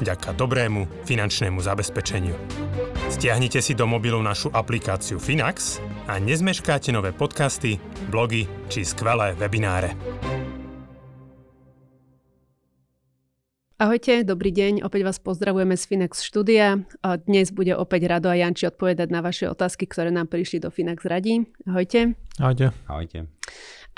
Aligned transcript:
vďaka 0.00 0.34
dobrému 0.34 1.06
finančnému 1.06 1.60
zabezpečeniu. 1.62 2.34
Stiahnite 3.12 3.60
si 3.60 3.76
do 3.76 3.86
mobilu 3.86 4.18
našu 4.24 4.50
aplikáciu 4.50 5.20
Finax 5.20 5.78
a 6.10 6.18
nezmeškáte 6.18 6.90
nové 6.90 7.14
podcasty, 7.14 7.78
blogy 8.10 8.48
či 8.72 8.82
skvelé 8.82 9.36
webináre. 9.38 9.94
Ahojte, 13.74 14.22
dobrý 14.22 14.54
deň, 14.54 14.86
opäť 14.86 15.02
vás 15.02 15.18
pozdravujeme 15.18 15.74
z 15.74 15.84
Finax 15.84 16.22
štúdia. 16.22 16.86
A 17.02 17.18
dnes 17.18 17.50
bude 17.50 17.74
opäť 17.74 18.06
Rado 18.06 18.30
a 18.30 18.38
Janči 18.38 18.70
odpovedať 18.70 19.10
na 19.10 19.18
vaše 19.18 19.50
otázky, 19.50 19.90
ktoré 19.90 20.14
nám 20.14 20.30
prišli 20.30 20.62
do 20.62 20.70
Finax 20.70 21.02
radí. 21.04 21.42
Ahojte. 21.66 22.14
Ahojte. 22.38 22.70
Ahojte. 22.86 23.26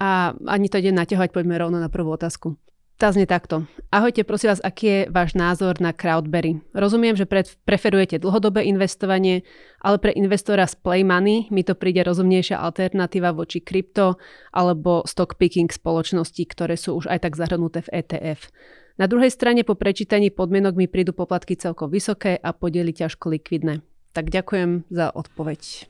A 0.00 0.32
ani 0.48 0.72
to 0.72 0.80
ide 0.80 0.96
naťahovať, 0.96 1.28
poďme 1.28 1.60
rovno 1.60 1.78
na 1.78 1.92
prvú 1.92 2.08
otázku. 2.08 2.56
Tá 2.96 3.12
znie 3.12 3.28
takto. 3.28 3.68
Ahojte, 3.92 4.24
prosím 4.24 4.56
vás, 4.56 4.64
aký 4.64 4.84
je 4.88 5.00
váš 5.12 5.36
názor 5.36 5.76
na 5.84 5.92
Crowdberry? 5.92 6.64
Rozumiem, 6.72 7.12
že 7.12 7.28
pre, 7.28 7.44
preferujete 7.44 8.16
dlhodobé 8.16 8.64
investovanie, 8.64 9.44
ale 9.84 10.00
pre 10.00 10.16
investora 10.16 10.64
z 10.64 10.80
Play 10.80 11.04
Money 11.04 11.52
mi 11.52 11.60
to 11.60 11.76
príde 11.76 12.00
rozumnejšia 12.00 12.56
alternatíva 12.56 13.36
voči 13.36 13.60
krypto 13.60 14.16
alebo 14.48 15.04
stock 15.04 15.36
picking 15.36 15.68
spoločností, 15.68 16.48
ktoré 16.48 16.80
sú 16.80 16.96
už 16.96 17.12
aj 17.12 17.28
tak 17.28 17.36
zahrnuté 17.36 17.84
v 17.84 18.00
ETF. 18.00 18.48
Na 18.96 19.04
druhej 19.04 19.28
strane 19.28 19.60
po 19.60 19.76
prečítaní 19.76 20.32
podmienok 20.32 20.80
mi 20.80 20.88
prídu 20.88 21.12
poplatky 21.12 21.52
celkom 21.52 21.92
vysoké 21.92 22.40
a 22.40 22.56
podiely 22.56 22.96
ťažko 22.96 23.28
likvidné. 23.28 23.84
Tak 24.16 24.32
ďakujem 24.32 24.88
za 24.88 25.12
odpoveď. 25.12 25.84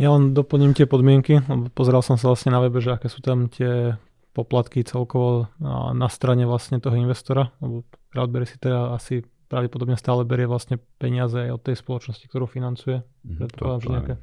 Ja 0.00 0.08
len 0.16 0.32
doplním 0.32 0.72
tie 0.72 0.88
podmienky, 0.88 1.36
pozeral 1.76 2.00
som 2.00 2.16
sa 2.16 2.32
vlastne 2.32 2.56
na 2.56 2.64
webe, 2.64 2.80
že 2.80 2.96
aké 2.96 3.12
sú 3.12 3.20
tam 3.20 3.52
tie 3.52 4.00
poplatky 4.36 4.84
celkovo 4.84 5.48
na 5.96 6.08
strane 6.12 6.44
vlastne 6.44 6.76
toho 6.76 7.00
investora, 7.00 7.56
lebo 7.64 7.88
Crowdberry 8.12 8.44
si 8.44 8.60
teda 8.60 8.92
asi 8.92 9.24
pravdepodobne 9.46 9.96
stále 9.96 10.26
berie 10.26 10.44
vlastne 10.44 10.76
peniaze 10.98 11.38
aj 11.38 11.50
od 11.54 11.62
tej 11.62 11.76
spoločnosti, 11.78 12.26
ktorú 12.28 12.50
financuje. 12.50 13.00
Mm, 13.22 13.46
to, 13.54 13.64
že 13.78 13.88
nejaké... 13.88 14.14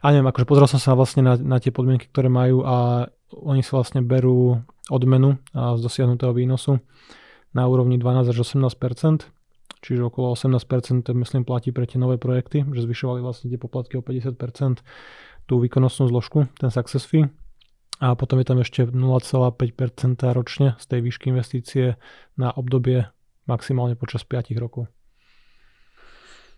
A 0.00 0.06
neviem, 0.10 0.26
akože 0.32 0.48
pozrel 0.48 0.66
som 0.66 0.80
sa 0.80 0.96
vlastne 0.96 1.20
na, 1.20 1.36
na 1.36 1.60
tie 1.60 1.70
podmienky, 1.70 2.08
ktoré 2.08 2.32
majú 2.32 2.64
a 2.64 3.06
oni 3.30 3.60
si 3.60 3.70
vlastne 3.70 4.00
berú 4.00 4.64
odmenu 4.88 5.38
z 5.52 5.80
dosiahnutého 5.80 6.32
výnosu 6.32 6.80
na 7.52 7.68
úrovni 7.68 8.00
12 8.00 8.32
až 8.32 8.38
18% 8.42 9.28
čiže 9.82 10.08
okolo 10.08 10.32
18% 10.38 11.10
myslím 11.10 11.42
platí 11.42 11.74
pre 11.74 11.84
tie 11.90 11.98
nové 11.98 12.16
projekty, 12.16 12.62
že 12.70 12.86
zvyšovali 12.86 13.18
vlastne 13.18 13.50
tie 13.50 13.58
poplatky 13.58 13.98
o 13.98 14.02
50% 14.06 14.78
tú 15.50 15.58
výkonnostnú 15.58 16.06
zložku, 16.06 16.46
ten 16.54 16.70
success 16.70 17.02
fee 17.02 17.26
a 18.02 18.18
potom 18.18 18.42
je 18.42 18.46
tam 18.50 18.58
ešte 18.58 18.82
0,5% 18.82 19.54
ročne 20.34 20.74
z 20.82 20.84
tej 20.90 21.00
výšky 21.06 21.30
investície 21.30 21.94
na 22.34 22.50
obdobie 22.50 23.06
maximálne 23.46 23.94
počas 23.94 24.26
5 24.26 24.50
rokov. 24.58 24.90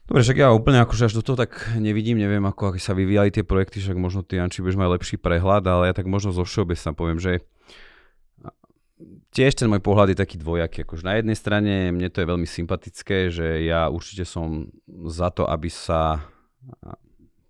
Dobre, 0.08 0.20
však 0.24 0.40
ja 0.40 0.52
úplne 0.52 0.80
akože 0.84 1.08
až 1.08 1.20
do 1.20 1.24
toho 1.24 1.36
tak 1.36 1.76
nevidím, 1.76 2.20
neviem 2.20 2.44
ako 2.44 2.76
sa 2.80 2.96
vyvíjali 2.96 3.32
tie 3.32 3.44
projekty, 3.44 3.80
však 3.80 3.96
možno 3.96 4.24
ty 4.24 4.40
Janči 4.40 4.64
budeš 4.64 4.80
mať 4.80 4.92
lepší 4.96 5.16
prehľad, 5.20 5.64
ale 5.68 5.92
ja 5.92 5.94
tak 5.96 6.08
možno 6.08 6.32
zo 6.32 6.44
všeobecna 6.44 6.92
poviem, 6.96 7.20
že 7.20 7.44
tiež 9.32 9.56
ten 9.56 9.68
môj 9.68 9.80
pohľad 9.84 10.12
je 10.12 10.20
taký 10.20 10.36
dvojaký. 10.40 10.84
Akože 10.84 11.04
na 11.04 11.16
jednej 11.20 11.36
strane 11.36 11.92
mne 11.92 12.08
to 12.08 12.20
je 12.24 12.30
veľmi 12.30 12.48
sympatické, 12.48 13.28
že 13.28 13.64
ja 13.64 13.88
určite 13.88 14.24
som 14.28 14.68
za 15.08 15.28
to, 15.32 15.48
aby 15.48 15.68
sa 15.68 16.24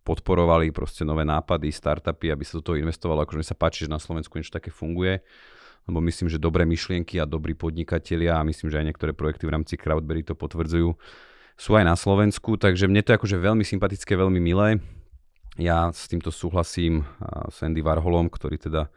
podporovali 0.04 0.70
proste 0.70 1.02
nové 1.02 1.24
nápady, 1.24 1.72
startupy, 1.72 2.28
aby 2.28 2.44
sa 2.44 2.60
do 2.60 2.62
toho 2.62 2.76
investovalo. 2.76 3.24
Akože 3.24 3.40
mi 3.40 3.46
sa 3.48 3.56
páči, 3.56 3.88
že 3.88 3.90
na 3.90 3.98
Slovensku 3.98 4.36
niečo 4.36 4.52
také 4.52 4.68
funguje, 4.68 5.24
lebo 5.88 5.98
myslím, 6.04 6.28
že 6.28 6.36
dobré 6.36 6.68
myšlienky 6.68 7.16
a 7.16 7.24
dobrí 7.24 7.56
podnikatelia 7.56 8.36
a 8.36 8.46
myslím, 8.46 8.68
že 8.68 8.84
aj 8.84 8.86
niektoré 8.92 9.12
projekty 9.16 9.48
v 9.48 9.54
rámci 9.56 9.74
Crowdberry 9.80 10.20
to 10.20 10.36
potvrdzujú, 10.36 10.92
sú 11.56 11.70
aj 11.78 11.84
na 11.86 11.96
Slovensku, 11.96 12.60
takže 12.60 12.84
mne 12.84 13.00
to 13.00 13.14
je 13.14 13.18
akože 13.18 13.36
veľmi 13.40 13.64
sympatické, 13.64 14.12
veľmi 14.18 14.40
milé. 14.42 14.82
Ja 15.54 15.86
s 15.94 16.10
týmto 16.10 16.34
súhlasím 16.34 17.06
s 17.46 17.62
Andy 17.62 17.78
Warholom, 17.78 18.26
ktorý 18.26 18.58
teda 18.58 18.90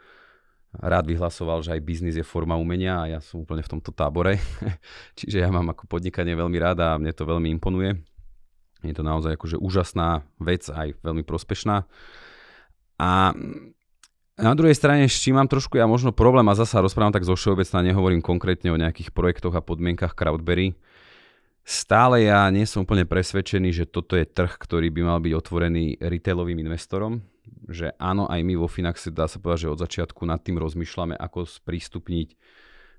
rád 0.73 1.05
vyhlasoval, 1.05 1.61
že 1.61 1.73
aj 1.77 1.85
biznis 1.85 2.17
je 2.17 2.25
forma 2.25 2.57
umenia 2.57 3.05
a 3.05 3.09
ja 3.17 3.19
som 3.21 3.45
úplne 3.45 3.61
v 3.61 3.71
tomto 3.77 3.93
tábore. 3.93 4.41
Čiže 5.19 5.45
ja 5.45 5.49
mám 5.53 5.69
ako 5.69 5.85
podnikanie 5.85 6.33
veľmi 6.33 6.57
rád 6.57 6.77
a 6.81 6.89
mne 6.97 7.13
to 7.13 7.29
veľmi 7.29 7.53
imponuje. 7.57 8.16
Je 8.85 8.93
to 8.93 9.01
naozaj 9.01 9.33
akože 9.37 9.57
úžasná 9.57 10.27
vec, 10.37 10.69
aj 10.69 10.97
veľmi 11.01 11.25
prospešná. 11.25 11.89
A 12.97 13.11
na 14.37 14.53
druhej 14.53 14.77
strane, 14.77 15.09
s 15.09 15.17
čím 15.17 15.41
mám 15.41 15.49
trošku 15.49 15.81
ja 15.81 15.89
možno 15.89 16.13
problém, 16.13 16.45
a 16.45 16.53
zasa 16.53 16.81
rozprávam 16.81 17.13
tak 17.13 17.25
zo 17.25 17.33
všeobecná, 17.33 17.81
nehovorím 17.81 18.21
konkrétne 18.21 18.69
o 18.69 18.77
nejakých 18.77 19.09
projektoch 19.09 19.57
a 19.57 19.65
podmienkach 19.65 20.13
Crowdberry, 20.13 20.77
stále 21.65 22.29
ja 22.29 22.45
nie 22.53 22.69
som 22.69 22.85
úplne 22.85 23.09
presvedčený, 23.09 23.73
že 23.73 23.89
toto 23.89 24.13
je 24.13 24.29
trh, 24.29 24.53
ktorý 24.55 24.93
by 24.93 25.01
mal 25.03 25.19
byť 25.19 25.33
otvorený 25.33 25.97
retailovým 25.99 26.61
investorom. 26.63 27.25
Že 27.67 27.97
áno, 27.97 28.29
aj 28.29 28.39
my 28.43 28.53
vo 28.59 28.69
Finaxe 28.69 29.11
dá 29.11 29.27
sa 29.27 29.41
povedať, 29.41 29.67
že 29.67 29.73
od 29.73 29.81
začiatku 29.83 30.21
nad 30.23 30.39
tým 30.39 30.61
rozmýšľame, 30.61 31.15
ako 31.17 31.43
sprístupniť 31.43 32.37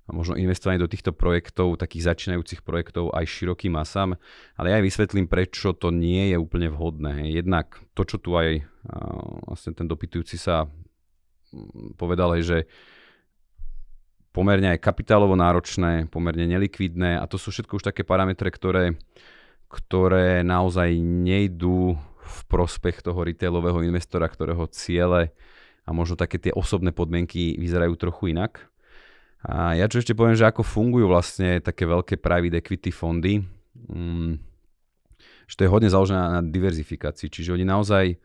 a 0.08 0.10
možno 0.16 0.41
investovanie 0.41 0.80
do 0.80 0.88
týchto 0.88 1.12
projektov, 1.12 1.76
takých 1.76 2.08
začínajúcich 2.08 2.64
projektov 2.64 3.12
aj 3.12 3.28
širokým 3.28 3.76
masám, 3.76 4.16
ale 4.56 4.72
ja 4.72 4.80
aj 4.80 4.88
vysvetlím, 4.88 5.28
prečo 5.28 5.76
to 5.76 5.92
nie 5.92 6.32
je 6.32 6.41
úplne 6.41 6.72
vhodné. 6.72 7.28
Jednak 7.28 7.76
to, 7.92 8.08
čo 8.08 8.16
tu 8.16 8.32
aj 8.32 8.64
vlastne 9.44 9.76
ten 9.76 9.84
dopytujúci 9.84 10.41
sa 10.41 10.64
mm, 10.64 12.00
povedal, 12.00 12.41
je, 12.41 12.42
že 12.42 12.58
pomerne 14.32 14.72
aj 14.72 14.80
kapitálovo 14.80 15.36
náročné, 15.36 16.08
pomerne 16.08 16.48
nelikvidné 16.48 17.20
a 17.20 17.28
to 17.28 17.36
sú 17.36 17.52
všetko 17.52 17.76
už 17.76 17.84
také 17.92 18.00
parametre, 18.00 18.48
ktoré, 18.48 18.96
ktoré 19.69 20.40
naozaj 20.40 20.96
nejdú 20.96 22.00
v 22.28 22.38
prospech 22.48 23.04
toho 23.04 23.20
retailového 23.25 23.84
investora, 23.84 24.28
ktorého 24.28 24.64
ciele 24.72 25.36
a 25.84 25.90
možno 25.92 26.16
také 26.16 26.36
tie 26.40 26.52
osobné 26.52 26.92
podmienky 26.92 27.56
vyzerajú 27.56 27.96
trochu 27.96 28.36
inak. 28.36 28.69
A 29.47 29.78
ja 29.78 29.87
čo 29.87 30.03
ešte 30.03 30.19
poviem, 30.19 30.34
že 30.34 30.50
ako 30.50 30.66
fungujú 30.66 31.06
vlastne 31.06 31.62
také 31.62 31.87
veľké 31.87 32.19
private 32.19 32.59
equity 32.59 32.91
fondy, 32.91 33.38
mm, 33.87 34.34
že 35.47 35.54
to 35.54 35.65
je 35.65 35.71
hodne 35.71 35.87
založené 35.87 36.19
na 36.19 36.43
diverzifikácii, 36.43 37.31
čiže 37.31 37.54
oni 37.54 37.62
naozaj, 37.62 38.19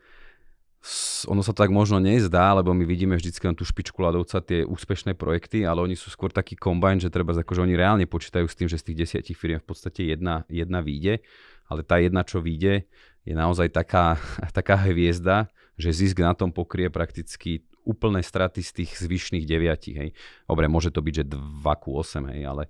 ono 1.30 1.40
sa 1.46 1.54
tak 1.54 1.70
možno 1.70 2.02
nezdá, 2.02 2.58
lebo 2.58 2.74
my 2.74 2.82
vidíme 2.82 3.14
vždycky 3.14 3.46
len 3.46 3.54
tú 3.54 3.62
špičku 3.62 3.96
ľadovca, 4.02 4.42
tie 4.42 4.66
úspešné 4.66 5.14
projekty, 5.14 5.62
ale 5.62 5.86
oni 5.86 5.94
sú 5.94 6.10
skôr 6.10 6.34
taký 6.34 6.58
kombajn, 6.58 7.06
že 7.06 7.14
treba, 7.14 7.30
akože 7.30 7.62
oni 7.62 7.78
reálne 7.78 8.04
počítajú 8.10 8.50
s 8.50 8.58
tým, 8.58 8.66
že 8.66 8.82
z 8.82 8.90
tých 8.90 9.06
desiatich 9.06 9.38
firiem 9.38 9.62
v 9.62 9.70
podstate 9.70 10.10
jedna, 10.10 10.42
jedna 10.50 10.82
výjde, 10.82 11.22
ale 11.70 11.86
tá 11.86 12.02
jedna, 12.02 12.26
čo 12.26 12.42
vyjde, 12.42 12.84
je 13.24 13.34
naozaj 13.38 13.70
taká, 13.70 14.18
taká 14.58 14.82
hviezda, 14.82 15.46
že 15.78 15.94
zisk 15.94 16.18
na 16.20 16.34
tom 16.34 16.50
pokrie 16.50 16.90
prakticky 16.90 17.62
úplné 17.84 18.24
straty 18.24 18.64
z 18.64 18.70
tých 18.82 18.90
zvyšných 18.98 19.44
deviatich. 19.44 19.96
Hej. 19.96 20.10
Dobre, 20.48 20.66
môže 20.66 20.90
to 20.90 21.04
byť, 21.04 21.14
že 21.22 21.24
2 21.36 21.82
ku 21.84 21.96
8, 21.96 22.32
hej, 22.34 22.42
ale... 22.48 22.64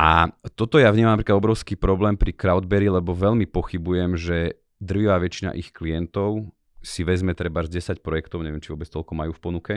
A 0.00 0.30
toto 0.54 0.78
ja 0.78 0.88
vnímam 0.94 1.18
napríklad 1.18 1.42
obrovský 1.42 1.74
problém 1.74 2.14
pri 2.14 2.32
Crowdberry, 2.32 2.88
lebo 2.88 3.10
veľmi 3.12 3.44
pochybujem, 3.50 4.16
že 4.16 4.56
drvivá 4.80 5.18
väčšina 5.20 5.52
ich 5.58 5.74
klientov 5.74 6.48
si 6.80 7.04
vezme 7.04 7.36
treba 7.36 7.60
10 7.60 8.00
projektov, 8.00 8.40
neviem, 8.40 8.62
či 8.62 8.72
vôbec 8.72 8.88
toľko 8.88 9.12
majú 9.12 9.36
v 9.36 9.42
ponuke. 9.42 9.74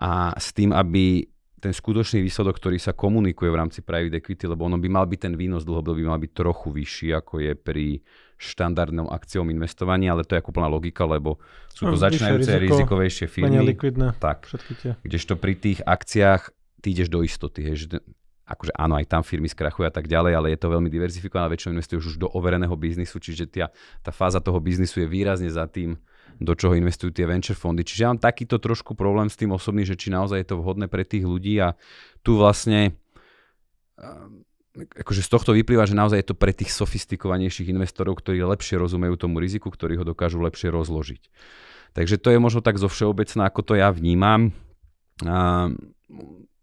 A 0.00 0.32
s 0.40 0.56
tým, 0.56 0.72
aby 0.72 1.28
ten 1.60 1.76
skutočný 1.76 2.24
výsledok, 2.24 2.56
ktorý 2.56 2.80
sa 2.80 2.96
komunikuje 2.96 3.52
v 3.52 3.60
rámci 3.60 3.84
private 3.84 4.16
equity, 4.18 4.48
lebo 4.48 4.64
ono 4.64 4.80
by 4.80 4.88
mal 4.88 5.04
byť 5.04 5.20
ten 5.28 5.34
výnos 5.36 5.68
dlhodobo 5.68 6.00
by 6.00 6.04
mal 6.08 6.18
byť 6.18 6.32
trochu 6.32 6.68
vyšší, 6.72 7.08
ako 7.12 7.34
je 7.44 7.52
pri 7.52 7.86
štandardnom 8.40 9.12
akciom 9.12 9.52
investovaní, 9.52 10.08
ale 10.08 10.24
to 10.24 10.32
je 10.32 10.40
ako 10.40 10.56
plná 10.56 10.72
logika, 10.72 11.04
lebo 11.04 11.36
sú 11.68 11.92
to 11.92 11.96
začínajúce 12.00 12.48
riziko, 12.56 12.80
rizikovejšie 12.80 13.26
firmy. 13.28 13.60
likvidné. 13.60 14.16
Tak, 14.16 14.48
kdežto 15.04 15.36
pri 15.36 15.54
tých 15.60 15.84
akciách 15.84 16.48
ty 16.80 16.96
ideš 16.96 17.12
do 17.12 17.20
istoty, 17.20 17.60
hej, 17.60 17.76
že 17.84 18.00
akože 18.50 18.74
áno, 18.74 18.98
aj 18.98 19.06
tam 19.06 19.22
firmy 19.22 19.46
skrachujú 19.46 19.86
a 19.86 19.94
tak 19.94 20.10
ďalej, 20.10 20.32
ale 20.34 20.46
je 20.50 20.58
to 20.58 20.72
veľmi 20.72 20.90
diverzifikované, 20.90 21.52
väčšinou 21.54 21.78
investuješ 21.78 22.02
už 22.02 22.16
do 22.18 22.28
overeného 22.34 22.74
biznisu, 22.74 23.22
čiže 23.22 23.46
tia, 23.46 23.70
tá 24.02 24.10
fáza 24.10 24.42
toho 24.42 24.58
biznisu 24.58 25.04
je 25.04 25.06
výrazne 25.06 25.46
za 25.46 25.70
tým, 25.70 25.94
do 26.40 26.56
čoho 26.56 26.72
investujú 26.72 27.12
tie 27.12 27.28
venture 27.28 27.54
fondy. 27.54 27.84
Čiže 27.84 28.00
ja 28.00 28.08
mám 28.10 28.20
takýto 28.20 28.56
trošku 28.56 28.96
problém 28.96 29.28
s 29.28 29.36
tým 29.36 29.52
osobný, 29.52 29.84
že 29.84 29.94
či 29.94 30.08
naozaj 30.08 30.40
je 30.40 30.48
to 30.48 30.56
vhodné 30.58 30.88
pre 30.88 31.04
tých 31.04 31.28
ľudí 31.28 31.60
a 31.60 31.76
tu 32.24 32.40
vlastne 32.40 32.96
akože 34.80 35.20
z 35.20 35.28
tohto 35.28 35.52
vyplýva, 35.52 35.84
že 35.84 35.98
naozaj 35.98 36.24
je 36.24 36.28
to 36.32 36.36
pre 36.38 36.56
tých 36.56 36.72
sofistikovanejších 36.72 37.68
investorov, 37.68 38.16
ktorí 38.18 38.40
lepšie 38.40 38.80
rozumejú 38.80 39.20
tomu 39.20 39.42
riziku, 39.42 39.68
ktorí 39.68 40.00
ho 40.00 40.04
dokážu 40.06 40.40
lepšie 40.40 40.72
rozložiť. 40.72 41.22
Takže 41.92 42.16
to 42.22 42.32
je 42.32 42.38
možno 42.38 42.62
tak 42.62 42.78
zo 42.78 42.86
všeobecná, 42.86 43.50
ako 43.50 43.60
to 43.66 43.74
ja 43.76 43.90
vnímam. 43.90 44.54
A, 45.26 45.68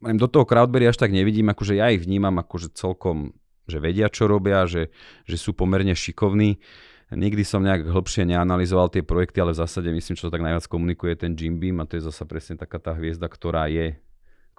do 0.01 0.27
toho 0.31 0.47
crowdberry 0.47 0.87
až 0.87 0.97
tak 0.97 1.11
nevidím, 1.11 1.51
akože 1.51 1.77
ja 1.77 1.91
ich 1.91 2.01
vnímam 2.01 2.39
akože 2.39 2.73
celkom, 2.73 3.35
že 3.67 3.83
vedia, 3.83 4.07
čo 4.07 4.25
robia, 4.25 4.63
že, 4.65 4.89
že 5.27 5.35
sú 5.35 5.51
pomerne 5.51 5.93
šikovní. 5.93 6.63
Nikdy 7.07 7.43
som 7.47 7.63
nejak 7.63 7.87
hĺbšie 7.87 8.27
neanalizoval 8.27 8.91
tie 8.91 8.99
projekty, 8.99 9.39
ale 9.39 9.55
v 9.55 9.63
zásade 9.63 9.87
myslím, 9.87 10.19
čo 10.19 10.27
tak 10.27 10.43
najviac 10.43 10.67
komunikuje 10.67 11.15
ten 11.15 11.39
Jim 11.39 11.55
Beam 11.55 11.79
a 11.79 11.87
to 11.87 11.95
je 11.95 12.03
zase 12.03 12.27
presne 12.27 12.59
taká 12.59 12.83
tá 12.83 12.91
hviezda, 12.91 13.31
ktorá 13.31 13.71
je 13.71 13.95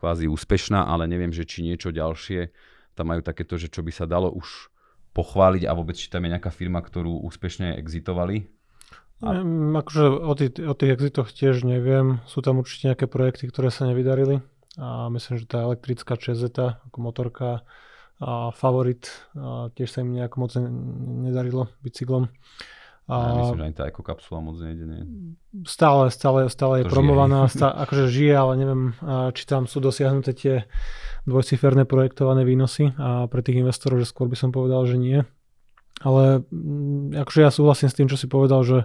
kvázi 0.01 0.33
úspešná, 0.33 0.89
ale 0.89 1.05
neviem, 1.05 1.29
že 1.29 1.45
či 1.45 1.61
niečo 1.61 1.93
ďalšie 1.93 2.49
tam 2.97 3.13
majú 3.13 3.21
takéto, 3.21 3.61
že 3.61 3.69
čo 3.69 3.85
by 3.85 3.93
sa 3.93 4.09
dalo 4.09 4.33
už 4.33 4.73
pochváliť 5.13 5.69
a 5.69 5.77
vôbec 5.77 5.99
či 5.99 6.09
tam 6.09 6.25
je 6.25 6.33
nejaká 6.33 6.49
firma, 6.49 6.81
ktorú 6.81 7.21
úspešne 7.29 7.77
exitovali? 7.77 8.49
A... 9.21 9.43
Um, 9.43 9.75
akože 9.75 10.05
o 10.07 10.33
tých, 10.39 10.53
o 10.63 10.75
tých 10.79 10.95
exitoch 10.95 11.29
tiež 11.35 11.67
neviem. 11.67 12.23
Sú 12.31 12.41
tam 12.41 12.63
určite 12.63 12.95
nejaké 12.95 13.11
projekty, 13.11 13.51
ktoré 13.51 13.69
sa 13.75 13.85
nevydarili. 13.91 14.41
A 14.79 15.11
myslím, 15.11 15.43
že 15.43 15.51
tá 15.51 15.67
elektrická 15.67 16.15
čezeta 16.15 16.79
ako 16.87 16.99
motorka 17.03 17.67
a 18.19 18.51
favorit, 18.51 19.11
a 19.39 19.71
tiež 19.75 19.89
sa 19.95 20.03
im 20.03 20.15
nejako 20.15 20.37
moc 20.43 20.51
nedarilo 21.27 21.71
bicyklom. 21.87 22.27
A 23.09 23.33
ja 23.33 23.41
myslím, 23.41 23.61
že 23.65 23.69
ani 23.73 23.79
tá 23.79 23.89
ekokapsula 23.89 24.45
moc 24.45 24.61
nejde, 24.61 24.85
nie? 24.85 25.03
Stále, 25.65 26.13
stále, 26.13 26.53
stále 26.53 26.85
je 26.85 26.93
promovaná, 26.93 27.49
stále, 27.55 27.73
akože 27.89 28.05
žije, 28.13 28.35
ale 28.37 28.53
neviem, 28.61 28.83
či 29.33 29.49
tam 29.49 29.65
sú 29.65 29.81
dosiahnuté 29.81 30.37
tie 30.37 30.55
dvojciferné 31.25 31.89
projektované 31.89 32.45
výnosy 32.45 32.93
a 33.01 33.25
pre 33.33 33.41
tých 33.41 33.65
investorov, 33.65 34.05
že 34.05 34.13
skôr 34.13 34.29
by 34.29 34.37
som 34.37 34.53
povedal, 34.53 34.85
že 34.85 35.01
nie. 35.01 35.25
Ale 36.05 36.45
mm, 36.53 37.17
akože 37.25 37.41
ja 37.43 37.51
súhlasím 37.51 37.89
s 37.89 37.97
tým, 37.97 38.13
čo 38.13 38.21
si 38.21 38.29
povedal, 38.29 38.61
že 38.63 38.79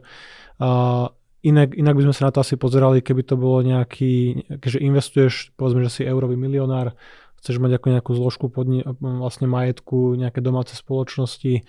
a, 0.63 1.11
inak, 1.43 1.75
inak 1.75 1.93
by 1.99 2.03
sme 2.07 2.15
sa 2.15 2.31
na 2.31 2.31
to 2.31 2.39
asi 2.41 2.55
pozerali, 2.55 3.03
keby 3.03 3.27
to 3.27 3.35
bolo 3.35 3.59
nejaký, 3.59 4.47
keďže 4.63 4.79
investuješ, 4.79 5.33
povedzme, 5.59 5.83
že 5.83 5.99
si 5.99 6.01
eurový 6.07 6.39
milionár, 6.39 6.95
chceš 7.43 7.59
mať 7.59 7.75
ako 7.75 7.87
nejakú 7.91 8.11
zložku 8.15 8.45
podni- 8.47 8.87
vlastne 9.03 9.51
majetku, 9.51 10.15
nejaké 10.15 10.39
domáce 10.39 10.79
spoločnosti 10.79 11.67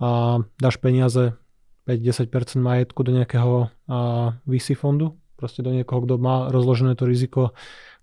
a 0.00 0.40
dáš 0.56 0.80
peniaze 0.80 1.36
5-10% 1.84 2.56
majetku 2.56 3.04
do 3.04 3.12
nejakého 3.12 3.68
a, 3.84 4.40
VC 4.48 4.72
fondu, 4.72 5.20
proste 5.36 5.60
do 5.60 5.76
niekoho, 5.76 6.08
kto 6.08 6.16
má 6.16 6.48
rozložené 6.48 6.96
to 6.96 7.04
riziko 7.04 7.52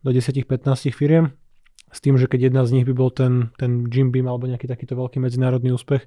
do 0.06 0.14
10-15 0.14 0.94
firiem, 0.94 1.34
s 1.90 1.98
tým, 2.06 2.22
že 2.22 2.30
keď 2.30 2.54
jedna 2.54 2.62
z 2.70 2.78
nich 2.78 2.86
by 2.86 2.94
bol 2.94 3.10
ten, 3.10 3.50
ten 3.58 3.90
Jim 3.90 4.14
Beam 4.14 4.30
alebo 4.30 4.46
nejaký 4.46 4.70
takýto 4.70 4.94
veľký 4.94 5.18
medzinárodný 5.18 5.74
úspech, 5.74 6.06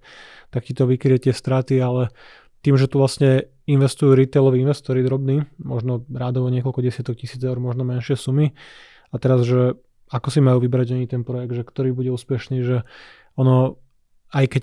tak 0.55 0.63
ti 0.63 0.79
to 0.79 0.87
vykrie 0.87 1.19
tie 1.19 1.35
straty, 1.35 1.83
ale 1.83 2.15
tým, 2.61 2.77
že 2.77 2.87
tu 2.87 3.01
vlastne 3.01 3.49
investujú 3.65 4.13
retailoví 4.13 4.61
investori 4.61 5.01
drobní, 5.01 5.49
možno 5.59 6.05
rádovo 6.13 6.53
niekoľko 6.53 6.85
desiatok 6.85 7.19
tisíc 7.19 7.41
eur, 7.41 7.57
možno 7.57 7.83
menšie 7.83 8.15
sumy, 8.15 8.53
a 9.11 9.17
teraz, 9.19 9.43
že 9.43 9.81
ako 10.11 10.29
si 10.29 10.43
majú 10.43 10.59
vybrať 10.59 10.99
oni 10.99 11.07
ten 11.07 11.23
projekt, 11.23 11.55
že 11.55 11.63
ktorý 11.63 11.95
bude 11.95 12.11
úspešný, 12.11 12.67
že 12.67 12.83
ono, 13.39 13.79
aj 14.35 14.45
keď 14.51 14.63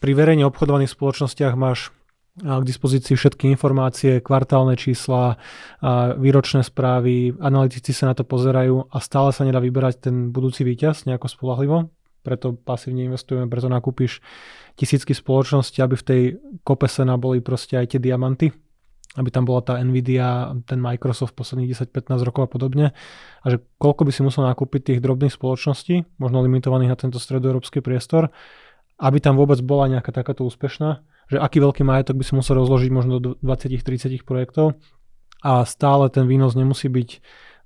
pri 0.00 0.12
verejne 0.16 0.48
obchodovaných 0.48 0.90
spoločnostiach 0.90 1.54
máš 1.54 1.94
k 2.36 2.68
dispozícii 2.68 3.16
všetky 3.16 3.48
informácie, 3.48 4.20
kvartálne 4.20 4.76
čísla, 4.76 5.40
výročné 6.20 6.60
správy, 6.60 7.32
analytici 7.40 7.96
sa 7.96 8.12
na 8.12 8.14
to 8.16 8.28
pozerajú 8.28 8.92
a 8.92 8.96
stále 9.00 9.32
sa 9.32 9.48
nedá 9.48 9.56
vyberať 9.56 10.12
ten 10.12 10.28
budúci 10.28 10.60
víťaz 10.60 11.08
nejako 11.08 11.32
spolahlivo, 11.32 11.88
preto 12.20 12.52
pasívne 12.52 13.08
investujeme, 13.08 13.48
preto 13.48 13.72
nakúpiš 13.72 14.20
tisícky 14.76 15.16
spoločnosti, 15.16 15.80
aby 15.80 15.94
v 15.96 16.04
tej 16.04 16.22
kope 16.60 16.84
sena 16.92 17.16
boli 17.16 17.40
proste 17.40 17.80
aj 17.80 17.96
tie 17.96 18.00
diamanty, 18.04 18.52
aby 19.16 19.28
tam 19.32 19.48
bola 19.48 19.64
tá 19.64 19.80
Nvidia, 19.80 20.52
ten 20.68 20.76
Microsoft 20.76 21.32
posledných 21.32 21.72
10-15 21.72 22.20
rokov 22.22 22.46
a 22.46 22.50
podobne. 22.52 22.86
A 23.40 23.46
že 23.48 23.64
koľko 23.80 24.04
by 24.04 24.12
si 24.12 24.20
musel 24.20 24.44
nakúpiť 24.44 24.92
tých 24.92 25.00
drobných 25.00 25.32
spoločností, 25.32 26.20
možno 26.20 26.44
limitovaných 26.44 26.92
na 26.92 26.98
tento 27.00 27.16
stredoeurópsky 27.16 27.80
priestor, 27.80 28.28
aby 29.00 29.18
tam 29.20 29.40
vôbec 29.40 29.60
bola 29.64 29.88
nejaká 29.88 30.12
takáto 30.12 30.44
úspešná 30.44 31.16
že 31.26 31.42
aký 31.42 31.58
veľký 31.58 31.82
majetok 31.82 32.14
by 32.18 32.24
si 32.24 32.32
musel 32.38 32.62
rozložiť 32.62 32.90
možno 32.94 33.18
do 33.18 33.30
20-30 33.42 34.22
projektov 34.22 34.78
a 35.42 35.66
stále 35.66 36.06
ten 36.08 36.30
výnos 36.30 36.54
nemusí 36.54 36.86
byť 36.86 37.08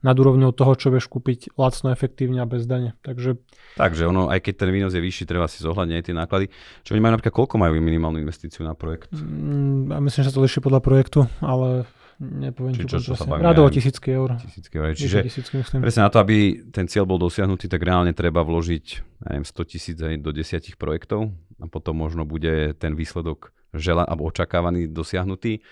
nad 0.01 0.17
úrovňou 0.17 0.57
toho, 0.57 0.73
čo 0.77 0.89
vieš 0.89 1.13
kúpiť 1.13 1.55
lacno, 1.61 1.93
efektívne 1.93 2.41
a 2.41 2.49
bez 2.49 2.65
dane. 2.65 2.97
Takže... 3.05 3.37
Takže 3.77 4.09
ono, 4.09 4.33
aj 4.33 4.41
keď 4.41 4.55
ten 4.65 4.71
výnos 4.73 4.97
je 4.97 5.03
vyšší, 5.05 5.29
treba 5.29 5.45
si 5.45 5.61
zohľadniť 5.61 5.97
aj 6.01 6.05
tie 6.09 6.17
náklady. 6.17 6.47
Čo 6.85 6.97
oni 6.97 7.03
majú 7.05 7.13
napríklad, 7.21 7.37
koľko 7.37 7.55
majú 7.61 7.73
minimálnu 7.77 8.17
investíciu 8.17 8.65
na 8.65 8.73
projekt? 8.73 9.13
Mm, 9.13 9.93
myslím, 10.09 10.21
že 10.25 10.29
sa 10.33 10.35
to 10.35 10.41
liší 10.41 10.65
podľa 10.65 10.81
projektu, 10.81 11.29
ale 11.45 11.85
nepoviem 12.21 12.77
Či 12.77 12.85
čo, 12.85 12.99
čo 13.01 13.13
sa 13.17 13.25
bavíme, 13.25 13.49
Radovo 13.49 13.69
tisícky 13.73 14.09
eur. 14.13 14.37
Tisícky 14.37 14.75
eur. 14.77 14.93
Čiže 14.93 15.19
tisícky, 15.25 15.55
presne 15.81 16.05
na 16.05 16.13
to, 16.13 16.21
aby 16.21 16.69
ten 16.69 16.85
cieľ 16.85 17.09
bol 17.09 17.17
dosiahnutý, 17.17 17.69
tak 17.69 17.81
reálne 17.81 18.13
treba 18.13 18.45
vložiť 18.45 18.87
neviem, 19.33 19.45
100 19.45 19.73
tisíc 19.73 19.97
do 19.97 20.31
desiatich 20.31 20.77
projektov 20.77 21.33
a 21.61 21.65
potom 21.69 21.97
možno 21.97 22.29
bude 22.29 22.77
ten 22.77 22.93
výsledok 22.93 23.57
žela, 23.73 24.05
alebo 24.05 24.29
očakávaný 24.29 24.93
dosiahnutý. 24.93 25.65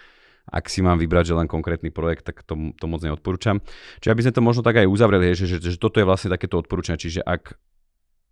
Ak 0.48 0.72
si 0.72 0.80
mám 0.80 0.96
vybrať, 0.96 1.32
že 1.32 1.38
len 1.38 1.48
konkrétny 1.48 1.92
projekt, 1.92 2.24
tak 2.24 2.44
to, 2.44 2.72
to 2.76 2.84
moc 2.88 3.00
neodporúčam. 3.04 3.60
Čiže 4.00 4.12
aby 4.12 4.22
sme 4.24 4.36
to 4.36 4.42
možno 4.44 4.62
tak 4.64 4.80
aj 4.80 4.88
uzavreli, 4.88 5.36
že, 5.36 5.44
že, 5.44 5.56
že 5.60 5.78
toto 5.78 6.00
je 6.00 6.08
vlastne 6.08 6.32
takéto 6.32 6.56
odporúčanie. 6.56 7.00
Čiže 7.00 7.20
ak 7.22 7.56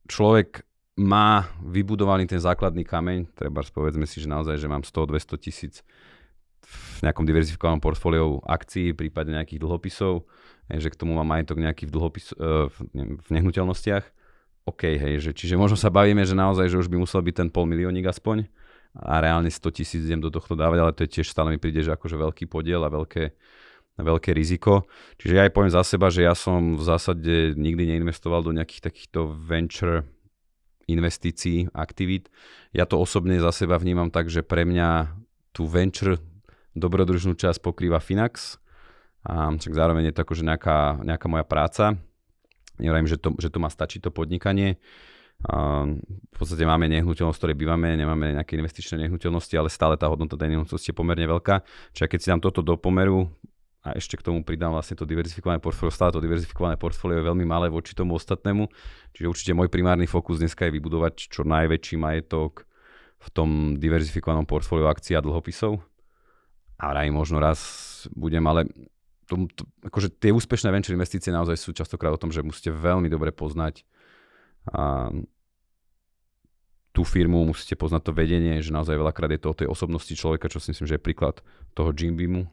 človek 0.08 0.64
má 0.96 1.52
vybudovaný 1.60 2.24
ten 2.24 2.40
základný 2.40 2.88
kameň, 2.88 3.36
treba 3.36 3.60
povedzme 3.60 4.08
si, 4.08 4.24
že 4.24 4.32
naozaj, 4.32 4.56
že 4.56 4.68
mám 4.68 4.80
100-200 4.80 5.44
tisíc 5.44 5.74
v 6.66 7.04
nejakom 7.04 7.28
diverzifikovanom 7.28 7.84
portfóliu 7.84 8.40
akcií, 8.42 8.96
prípadne 8.96 9.38
nejakých 9.38 9.60
dlhopisov, 9.60 10.24
že 10.66 10.88
k 10.90 10.98
tomu 10.98 11.14
mám 11.14 11.28
majetok 11.28 11.62
nejaký 11.62 11.86
v, 11.86 11.92
dlhopis, 11.94 12.32
e, 12.34 12.66
v 12.72 13.28
nehnuteľnostiach, 13.30 14.04
OK, 14.66 14.82
hej, 14.98 15.22
že, 15.22 15.30
čiže 15.30 15.54
možno 15.54 15.78
sa 15.78 15.94
bavíme, 15.94 16.26
že 16.26 16.34
naozaj, 16.34 16.66
že 16.66 16.80
už 16.82 16.90
by 16.90 16.98
musel 16.98 17.22
byť 17.22 17.34
ten 17.38 17.48
pol 17.54 17.70
miliónik 17.70 18.10
aspoň, 18.10 18.50
a 18.96 19.20
reálne 19.20 19.52
100 19.52 19.76
tisíc 19.76 20.02
idem 20.04 20.20
do 20.20 20.32
tohto 20.32 20.56
dávať, 20.56 20.78
ale 20.80 20.92
to 20.96 21.04
je 21.04 21.20
tiež 21.20 21.28
stále 21.28 21.52
mi 21.52 21.60
príde, 21.60 21.84
že 21.84 21.92
akože 21.92 22.16
veľký 22.16 22.44
podiel 22.48 22.80
a 22.80 22.92
veľké, 22.92 23.36
veľké 24.00 24.30
riziko. 24.32 24.88
Čiže 25.20 25.34
ja 25.36 25.42
aj 25.44 25.52
poviem 25.52 25.72
za 25.72 25.84
seba, 25.84 26.08
že 26.08 26.24
ja 26.24 26.32
som 26.32 26.80
v 26.80 26.82
zásade 26.84 27.52
nikdy 27.56 27.96
neinvestoval 27.96 28.40
do 28.40 28.56
nejakých 28.56 28.88
takýchto 28.88 29.36
venture 29.36 30.08
investícií, 30.86 31.68
aktivít. 31.74 32.32
Ja 32.72 32.86
to 32.86 32.96
osobne 32.96 33.36
za 33.42 33.52
seba 33.52 33.76
vnímam 33.76 34.08
tak, 34.08 34.30
že 34.30 34.46
pre 34.46 34.64
mňa 34.64 35.12
tú 35.50 35.66
venture 35.66 36.22
dobrodružnú 36.76 37.34
časť 37.34 37.58
pokrýva 37.60 37.98
Finax, 37.98 38.60
a 39.26 39.50
však 39.50 39.74
zároveň 39.74 40.10
je 40.10 40.14
to 40.14 40.22
akože 40.22 40.46
nejaká, 40.46 41.02
nejaká 41.02 41.26
moja 41.26 41.42
práca. 41.42 41.98
Nevrajím, 42.78 43.10
že 43.10 43.18
to, 43.18 43.34
že 43.42 43.50
to 43.50 43.58
má 43.58 43.66
stačiť 43.66 44.06
to 44.06 44.14
podnikanie. 44.14 44.78
V 45.46 46.34
podstate 46.34 46.66
máme 46.66 46.90
nehnuteľnosť, 46.90 47.38
ktoré 47.38 47.54
bývame, 47.54 47.94
nemáme 47.94 48.34
nejaké 48.34 48.58
investičné 48.58 49.06
nehnuteľnosti, 49.06 49.54
ale 49.54 49.70
stále 49.70 49.94
tá 49.94 50.10
hodnota 50.10 50.34
tej 50.34 50.58
nehnuteľnosti 50.58 50.90
je 50.90 50.96
pomerne 50.96 51.22
veľká. 51.22 51.62
Čiže 51.94 52.06
keď 52.10 52.18
si 52.18 52.28
dám 52.34 52.42
toto 52.42 52.66
do 52.66 52.74
pomeru 52.74 53.30
a 53.86 53.94
ešte 53.94 54.18
k 54.18 54.26
tomu 54.26 54.42
pridám 54.42 54.74
vlastne 54.74 54.98
to 54.98 55.06
diverzifikované 55.06 55.62
portfólio, 55.62 55.94
stále 55.94 56.10
to 56.10 56.18
diverzifikované 56.18 56.74
portfólio 56.74 57.22
je 57.22 57.28
veľmi 57.30 57.46
malé 57.46 57.70
voči 57.70 57.94
tomu 57.94 58.18
ostatnému. 58.18 58.66
Čiže 59.14 59.30
určite 59.30 59.52
môj 59.54 59.70
primárny 59.70 60.10
fokus 60.10 60.42
dneska 60.42 60.66
je 60.66 60.74
vybudovať 60.74 61.30
čo 61.30 61.46
najväčší 61.46 61.94
majetok 61.94 62.66
v 63.22 63.28
tom 63.30 63.78
diverzifikovanom 63.78 64.50
portfóliu 64.50 64.90
akcií 64.90 65.14
a 65.14 65.22
dlhopisov. 65.22 65.78
A 66.82 66.90
aj 66.90 67.08
možno 67.14 67.38
raz 67.38 67.60
budem, 68.18 68.42
ale 68.50 68.66
to, 69.30 69.46
to, 69.54 69.62
akože 69.86 70.10
tie 70.18 70.34
úspešné 70.34 70.74
venture 70.74 70.98
investície 70.98 71.30
naozaj 71.30 71.54
sú 71.54 71.70
častokrát 71.70 72.10
o 72.10 72.20
tom, 72.20 72.34
že 72.34 72.42
musíte 72.42 72.74
veľmi 72.74 73.06
dobre 73.06 73.30
poznať 73.30 73.86
a 74.74 75.14
tú 76.96 77.04
firmu, 77.04 77.44
musíte 77.44 77.76
poznať 77.76 78.08
to 78.08 78.12
vedenie, 78.16 78.64
že 78.64 78.72
naozaj 78.72 78.96
veľakrát 78.96 79.28
je 79.36 79.40
to 79.44 79.52
o 79.52 79.58
tej 79.60 79.68
osobnosti 79.68 80.08
človeka, 80.16 80.48
čo 80.48 80.56
si 80.56 80.72
myslím, 80.72 80.88
že 80.88 80.96
je 80.96 81.04
príklad 81.04 81.44
toho 81.76 81.92
Jimbeamu. 81.92 82.48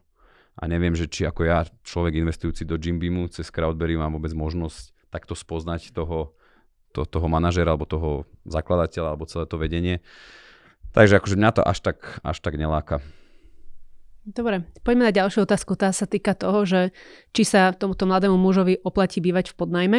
A 0.60 0.68
neviem, 0.68 0.92
že 0.92 1.08
či 1.08 1.24
ako 1.24 1.48
ja, 1.48 1.64
človek 1.80 2.20
investujúci 2.20 2.68
do 2.68 2.76
Jimbeamu 2.76 3.32
cez 3.32 3.48
Crowdberry 3.48 3.96
mám 3.96 4.12
vôbec 4.12 4.36
možnosť 4.36 4.92
takto 5.08 5.32
spoznať 5.32 5.96
toho, 5.96 6.36
to, 6.92 7.08
toho 7.08 7.26
manažera 7.26 7.72
alebo 7.72 7.88
toho 7.88 8.28
zakladateľa 8.44 9.16
alebo 9.16 9.24
celé 9.24 9.48
to 9.48 9.56
vedenie. 9.56 10.04
Takže 10.92 11.18
akože 11.18 11.40
mňa 11.40 11.50
to 11.56 11.62
až 11.64 11.78
tak, 11.80 11.98
až 12.20 12.38
tak 12.38 12.60
neláka. 12.60 13.00
Dobre, 14.24 14.64
poďme 14.86 15.08
na 15.08 15.12
ďalšiu 15.12 15.44
otázku. 15.44 15.76
Tá 15.76 15.92
sa 15.92 16.08
týka 16.08 16.32
toho, 16.32 16.64
že 16.64 16.96
či 17.36 17.44
sa 17.44 17.76
tomuto 17.76 18.08
mladému 18.08 18.40
mužovi 18.40 18.80
oplatí 18.80 19.20
bývať 19.20 19.52
v 19.52 19.54
podnajme. 19.58 19.98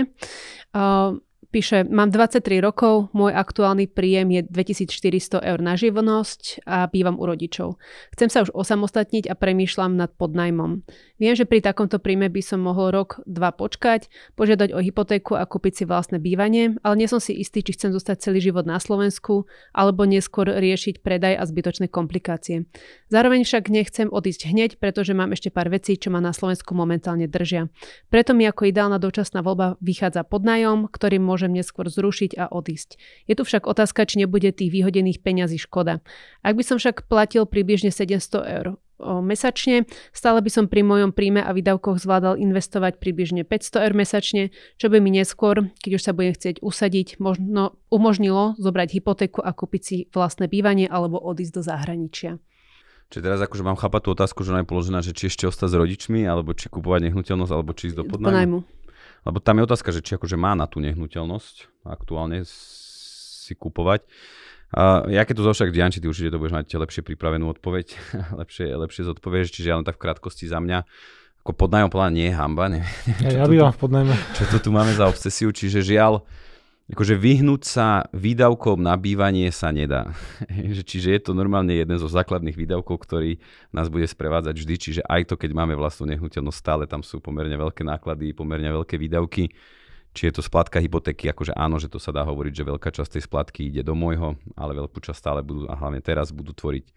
Uh, 0.74 1.22
Píše, 1.52 1.86
mám 1.88 2.10
23 2.10 2.64
rokov, 2.64 3.14
môj 3.14 3.36
aktuálny 3.36 3.92
príjem 3.92 4.28
je 4.34 4.42
2400 4.50 5.44
eur 5.44 5.60
na 5.62 5.78
živnosť 5.78 6.66
a 6.66 6.90
bývam 6.90 7.20
u 7.22 7.26
rodičov. 7.28 7.78
Chcem 8.16 8.30
sa 8.32 8.44
už 8.44 8.56
osamostatniť 8.56 9.30
a 9.30 9.38
premýšľam 9.38 9.94
nad 9.94 10.10
podnajmom. 10.16 10.82
Viem, 11.16 11.34
že 11.38 11.48
pri 11.48 11.64
takomto 11.64 12.02
príjme 12.02 12.28
by 12.28 12.42
som 12.44 12.60
mohol 12.60 12.92
rok, 12.92 13.24
dva 13.24 13.54
počkať, 13.56 14.12
požiadať 14.36 14.76
o 14.76 14.80
hypotéku 14.82 15.38
a 15.38 15.48
kúpiť 15.48 15.74
si 15.74 15.84
vlastné 15.88 16.18
bývanie, 16.20 16.76
ale 16.82 16.96
nie 17.00 17.08
som 17.08 17.24
si 17.24 17.38
istý, 17.38 17.62
či 17.62 17.78
chcem 17.78 17.94
zostať 17.94 18.32
celý 18.32 18.44
život 18.44 18.68
na 18.68 18.82
Slovensku 18.82 19.48
alebo 19.72 20.04
neskôr 20.04 20.50
riešiť 20.50 21.06
predaj 21.06 21.40
a 21.40 21.44
zbytočné 21.46 21.88
komplikácie. 21.88 22.68
Zároveň 23.14 23.46
však 23.48 23.72
nechcem 23.72 24.08
odísť 24.12 24.50
hneď, 24.50 24.82
pretože 24.82 25.16
mám 25.16 25.32
ešte 25.32 25.54
pár 25.54 25.70
vecí, 25.72 25.96
čo 25.96 26.12
ma 26.12 26.20
na 26.20 26.34
Slovensku 26.36 26.74
momentálne 26.74 27.30
držia. 27.30 27.70
Preto 28.10 28.36
mi 28.36 28.44
ako 28.44 28.68
ideálna 28.68 29.00
dočasná 29.00 29.40
voľba 29.40 29.80
vychádza 29.80 30.28
podnajom, 30.28 30.92
ktorý 30.92 31.22
môžem 31.36 31.52
neskôr 31.52 31.92
zrušiť 31.92 32.40
a 32.40 32.48
odísť. 32.48 32.96
Je 33.28 33.36
tu 33.36 33.44
však 33.44 33.68
otázka, 33.68 34.08
či 34.08 34.24
nebude 34.24 34.48
tých 34.56 34.72
vyhodených 34.72 35.20
peňazí 35.20 35.60
škoda. 35.60 36.00
Ak 36.40 36.56
by 36.56 36.64
som 36.64 36.80
však 36.80 37.12
platil 37.12 37.44
približne 37.44 37.92
700 37.92 38.56
eur 38.56 38.80
mesačne. 39.04 39.84
Stále 40.16 40.40
by 40.40 40.48
som 40.48 40.66
pri 40.72 40.80
mojom 40.80 41.12
príjme 41.12 41.44
a 41.44 41.52
výdavkoch 41.52 42.00
zvládal 42.00 42.40
investovať 42.40 42.96
približne 43.04 43.44
500 43.44 43.84
eur 43.84 43.94
mesačne, 43.94 44.44
čo 44.80 44.88
by 44.88 45.04
mi 45.04 45.12
neskôr, 45.12 45.68
keď 45.84 45.92
už 46.00 46.04
sa 46.04 46.16
budem 46.16 46.32
chcieť 46.32 46.64
usadiť, 46.64 47.20
možno 47.20 47.76
umožnilo 47.92 48.56
zobrať 48.56 48.96
hypotéku 48.96 49.44
a 49.44 49.52
kúpiť 49.52 49.82
si 49.84 49.98
vlastné 50.16 50.48
bývanie 50.48 50.88
alebo 50.88 51.20
odísť 51.20 51.54
do 51.60 51.62
zahraničia. 51.68 52.32
Čiže 53.14 53.22
teraz 53.22 53.40
akože 53.44 53.62
mám 53.62 53.78
chápať 53.78 54.02
tú 54.02 54.10
otázku, 54.18 54.42
že 54.42 54.50
ona 54.50 54.66
je 54.66 54.72
položená, 54.72 55.00
že 55.06 55.14
či 55.14 55.30
ešte 55.30 55.46
ostať 55.46 55.70
s 55.70 55.76
rodičmi, 55.78 56.26
alebo 56.26 56.58
či 56.58 56.74
kupovať 56.74 57.06
nehnuteľnosť, 57.12 57.54
alebo 57.54 57.72
či 57.78 57.94
ísť 57.94 57.98
do 58.02 58.06
podnájmu. 58.10 58.66
Lebo 59.26 59.42
tam 59.42 59.58
je 59.58 59.66
otázka, 59.66 59.90
že 59.90 60.06
či 60.06 60.16
akože 60.16 60.38
má 60.38 60.54
na 60.54 60.70
tú 60.70 60.78
nehnuteľnosť 60.80 61.86
aktuálne 61.86 62.46
si 62.46 63.54
kupovať. 63.54 64.06
Uh, 64.76 65.06
ja 65.14 65.24
keď 65.24 65.34
tu 65.40 65.44
zovšak 65.46 65.70
Dianči, 65.70 66.02
ty 66.02 66.10
určite 66.10 66.34
to 66.34 66.42
budeš 66.42 66.58
mať 66.58 66.68
lepšie 66.74 67.02
pripravenú 67.06 67.48
odpoveď, 67.54 67.96
lepšie, 68.42 68.74
lepšie 68.74 69.06
zodpovieš, 69.06 69.54
čiže 69.54 69.70
ja 69.72 69.78
len 69.78 69.86
tak 69.86 70.02
v 70.02 70.10
krátkosti 70.10 70.50
za 70.50 70.58
mňa. 70.58 70.84
Ako 71.46 71.54
podnajom 71.54 71.94
podľa 71.94 72.10
nie 72.10 72.34
je 72.34 72.36
hamba, 72.36 72.66
neviem, 72.74 72.90
ja, 73.22 73.30
ja 73.42 73.46
bývam 73.46 73.70
v 73.70 73.80
podnajme. 73.82 74.14
Čo 74.34 74.44
to 74.50 74.58
tu 74.58 74.70
máme 74.74 74.92
za 74.98 75.06
obsesiu, 75.06 75.54
čiže 75.54 75.86
žiaľ, 75.86 76.26
akože 76.86 77.18
vyhnúť 77.18 77.62
sa 77.66 78.06
výdavkom 78.14 78.78
na 78.78 78.94
bývanie 78.94 79.50
sa 79.50 79.74
nedá. 79.74 80.14
čiže 80.90 81.18
je 81.18 81.22
to 81.22 81.32
normálne 81.34 81.74
jeden 81.74 81.98
zo 81.98 82.06
základných 82.06 82.54
výdavkov, 82.54 83.02
ktorý 83.02 83.42
nás 83.74 83.90
bude 83.90 84.06
sprevádzať 84.06 84.54
vždy, 84.54 84.76
čiže 84.78 85.02
aj 85.02 85.34
to, 85.34 85.36
keď 85.36 85.52
máme 85.58 85.74
vlastnú 85.74 86.06
nehnuteľnosť, 86.14 86.58
stále 86.58 86.84
tam 86.86 87.02
sú 87.02 87.18
pomerne 87.18 87.58
veľké 87.58 87.82
náklady, 87.82 88.38
pomerne 88.38 88.70
veľké 88.70 89.02
výdavky. 89.02 89.50
Či 90.16 90.32
je 90.32 90.34
to 90.40 90.46
splatka 90.46 90.80
hypotéky, 90.80 91.28
akože 91.28 91.52
áno, 91.60 91.76
že 91.76 91.92
to 91.92 92.00
sa 92.00 92.16
dá 92.16 92.24
hovoriť, 92.24 92.54
že 92.56 92.64
veľká 92.64 92.88
časť 92.88 93.20
tej 93.20 93.24
splatky 93.28 93.68
ide 93.68 93.84
do 93.84 94.00
môjho, 94.00 94.40
ale 94.56 94.72
veľkú 94.80 95.04
časť 95.04 95.20
stále 95.20 95.44
budú, 95.44 95.68
a 95.68 95.76
hlavne 95.76 96.00
teraz 96.00 96.32
budú 96.32 96.56
tvoriť 96.56 96.88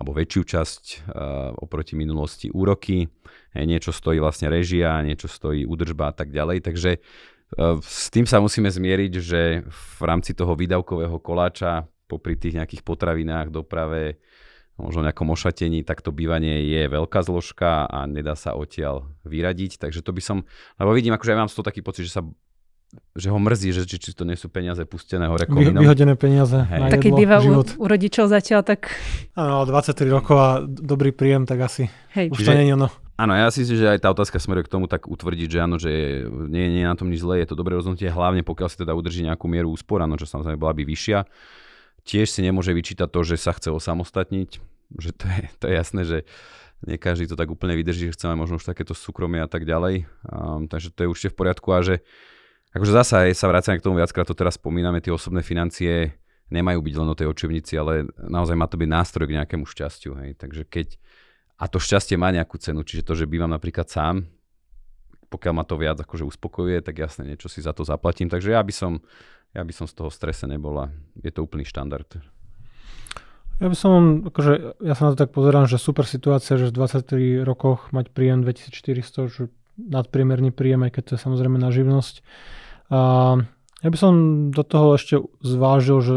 alebo 0.00 0.16
väčšiu 0.16 0.42
časť 0.48 0.84
uh, 1.12 1.52
oproti 1.60 1.92
minulosti 1.92 2.48
úroky, 2.48 3.04
niečo 3.52 3.92
stojí 3.92 4.16
vlastne 4.16 4.48
režia, 4.48 4.96
niečo 5.04 5.28
stojí 5.28 5.68
údržba 5.68 6.08
a 6.08 6.14
tak 6.16 6.32
ďalej, 6.32 6.64
takže 6.64 7.04
s 7.82 8.06
tým 8.14 8.26
sa 8.30 8.38
musíme 8.38 8.70
zmieriť, 8.70 9.12
že 9.18 9.40
v 9.66 10.02
rámci 10.02 10.36
toho 10.38 10.54
výdavkového 10.54 11.18
koláča 11.18 11.90
popri 12.06 12.38
tých 12.38 12.58
nejakých 12.58 12.82
potravinách, 12.82 13.54
doprave, 13.54 14.18
možno 14.80 15.04
nejakom 15.04 15.28
ošatení, 15.30 15.84
tak 15.84 16.00
to 16.00 16.10
bývanie 16.10 16.64
je 16.66 16.88
veľká 16.88 17.20
zložka 17.22 17.86
a 17.86 18.08
nedá 18.08 18.34
sa 18.34 18.56
odtiaľ 18.56 19.12
vyradiť. 19.28 19.76
Takže 19.76 20.00
to 20.00 20.10
by 20.10 20.22
som, 20.24 20.38
lebo 20.80 20.90
vidím, 20.96 21.14
akože 21.14 21.30
ja 21.30 21.38
mám 21.38 21.50
z 21.52 21.54
toho 21.58 21.68
taký 21.68 21.84
pocit, 21.84 22.08
že 22.08 22.18
sa 22.18 22.24
že 23.14 23.30
ho 23.30 23.38
mrzí, 23.38 23.70
že 23.70 23.86
či, 23.86 24.02
či 24.02 24.10
to 24.10 24.26
nie 24.26 24.34
sú 24.34 24.50
peniaze 24.50 24.82
pustené 24.82 25.30
hore 25.30 25.46
Vy, 25.46 25.70
Vyhodené 25.70 26.18
peniaze 26.18 26.58
Hej. 26.58 26.80
na 26.82 26.90
tak 26.90 27.06
keď 27.06 27.12
býva 27.14 27.38
u, 27.38 27.62
u 27.62 27.86
rodičov 27.86 28.26
zatiaľ, 28.26 28.66
tak... 28.66 28.90
Áno, 29.38 29.62
23 29.62 30.10
rokov 30.10 30.34
a 30.34 30.50
dobrý 30.66 31.14
príjem, 31.14 31.46
tak 31.46 31.62
asi 31.62 31.86
Hej. 32.18 32.34
už 32.34 32.42
Čiže, 32.42 32.50
to 32.50 32.58
nie 32.58 32.66
je 32.66 32.74
ono. 32.74 32.88
Áno, 33.20 33.36
ja 33.36 33.52
si 33.52 33.60
myslím, 33.60 33.76
že 33.76 33.92
aj 33.92 34.00
tá 34.00 34.08
otázka 34.08 34.40
smeruje 34.40 34.64
k 34.64 34.72
tomu 34.72 34.88
tak 34.88 35.04
utvrdiť, 35.04 35.48
že 35.52 35.58
áno, 35.60 35.76
že 35.76 36.24
nie, 36.48 36.72
nie 36.72 36.82
je 36.82 36.88
na 36.88 36.96
tom 36.96 37.12
nič 37.12 37.20
zlé, 37.20 37.44
je 37.44 37.52
to 37.52 37.60
dobré 37.60 37.76
rozhodnutie, 37.76 38.08
hlavne 38.08 38.40
pokiaľ 38.40 38.68
si 38.72 38.80
teda 38.80 38.96
udrží 38.96 39.20
nejakú 39.28 39.44
mieru 39.44 39.68
úspor, 39.68 40.00
áno, 40.00 40.16
čo 40.16 40.24
samozrejme 40.24 40.56
bola 40.56 40.72
by 40.72 40.88
vyššia. 40.88 41.28
Tiež 42.08 42.32
si 42.32 42.40
nemôže 42.40 42.72
vyčítať 42.72 43.12
to, 43.12 43.20
že 43.20 43.36
sa 43.36 43.52
chce 43.52 43.68
osamostatniť, 43.68 44.50
že 44.96 45.10
to 45.12 45.24
je, 45.28 45.40
to 45.60 45.64
je 45.68 45.74
jasné, 45.76 46.02
že 46.08 46.18
nie 46.88 46.96
každý 46.96 47.28
to 47.28 47.36
tak 47.36 47.52
úplne 47.52 47.76
vydrží, 47.76 48.08
že 48.08 48.16
chceme 48.16 48.40
možno 48.40 48.56
už 48.56 48.64
takéto 48.64 48.96
súkromie 48.96 49.44
a 49.44 49.48
tak 49.52 49.68
ďalej. 49.68 50.08
Um, 50.24 50.64
takže 50.64 50.88
to 50.88 51.04
je 51.04 51.10
určite 51.12 51.36
v 51.36 51.38
poriadku 51.44 51.68
a 51.76 51.84
že 51.84 52.00
Akože 52.70 52.94
zasa 52.94 53.26
aj 53.26 53.34
sa 53.34 53.50
vraciame 53.50 53.82
k 53.82 53.86
tomu 53.86 53.98
viackrát, 53.98 54.22
to 54.22 54.38
teraz 54.38 54.54
spomíname, 54.54 55.02
tie 55.02 55.10
osobné 55.10 55.42
financie 55.42 56.14
nemajú 56.54 56.78
byť 56.78 56.94
len 57.02 57.08
o 57.10 57.18
tej 57.18 57.26
očivnici, 57.26 57.74
ale 57.74 58.06
naozaj 58.14 58.54
má 58.54 58.70
to 58.70 58.78
byť 58.78 58.90
nástroj 58.90 59.26
k 59.26 59.42
nejakému 59.42 59.66
šťastiu. 59.66 60.14
Hej. 60.22 60.38
Takže 60.38 60.62
keď, 60.70 60.94
a 61.60 61.64
to 61.68 61.76
šťastie 61.76 62.16
má 62.16 62.32
nejakú 62.32 62.56
cenu, 62.56 62.80
čiže 62.80 63.04
to, 63.04 63.12
že 63.12 63.28
bývam 63.28 63.52
napríklad 63.52 63.84
sám, 63.92 64.24
pokiaľ 65.28 65.52
ma 65.54 65.64
to 65.68 65.76
viac 65.76 66.00
akože 66.00 66.24
uspokojuje, 66.24 66.80
tak 66.80 66.98
jasne 66.98 67.28
niečo 67.28 67.46
si 67.52 67.60
za 67.60 67.76
to 67.76 67.84
zaplatím. 67.84 68.32
Takže 68.32 68.50
ja 68.50 68.64
by 68.64 68.72
som, 68.72 69.04
ja 69.52 69.62
by 69.62 69.72
som 69.76 69.86
z 69.86 69.94
toho 69.94 70.10
strese 70.10 70.48
nebola. 70.48 70.90
Je 71.20 71.30
to 71.30 71.44
úplný 71.44 71.62
štandard. 71.62 72.08
Ja 73.60 73.68
by 73.68 73.76
som, 73.76 74.24
akože, 74.32 74.80
ja 74.80 74.94
sa 74.96 75.02
na 75.06 75.10
to 75.12 75.20
tak 75.20 75.36
pozerám, 75.36 75.68
že 75.68 75.76
super 75.76 76.08
situácia, 76.08 76.56
že 76.56 76.72
v 76.72 76.80
23 76.80 77.44
rokoch 77.44 77.92
mať 77.92 78.08
príjem 78.10 78.40
2400, 78.40 79.28
že 79.28 79.52
nadpriemerný 79.76 80.50
príjem, 80.50 80.88
aj 80.88 80.96
keď 80.96 81.02
to 81.04 81.12
je 81.14 81.20
samozrejme 81.20 81.60
na 81.60 81.68
živnosť. 81.68 82.24
A 82.90 83.00
ja 83.84 83.88
by 83.88 83.98
som 84.00 84.12
do 84.50 84.64
toho 84.64 84.96
ešte 84.96 85.20
zvážil, 85.44 85.98
že 86.00 86.14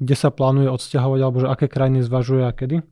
kde 0.00 0.16
sa 0.16 0.32
plánuje 0.32 0.72
odsťahovať, 0.72 1.20
alebo 1.20 1.38
že 1.44 1.48
aké 1.52 1.66
krajiny 1.68 2.00
zvažuje 2.00 2.42
a 2.42 2.52
kedy. 2.56 2.82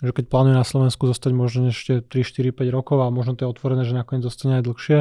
Že 0.00 0.12
keď 0.16 0.24
plánuje 0.32 0.56
na 0.56 0.64
Slovensku 0.64 1.04
zostať 1.04 1.32
možno 1.36 1.68
ešte 1.68 2.00
3, 2.00 2.08
4, 2.08 2.56
5 2.56 2.76
rokov 2.76 3.04
a 3.04 3.12
možno 3.12 3.36
to 3.36 3.44
je 3.44 3.52
otvorené, 3.52 3.84
že 3.84 3.92
nakoniec 3.92 4.24
zostane 4.24 4.60
aj 4.60 4.64
dlhšie, 4.64 4.98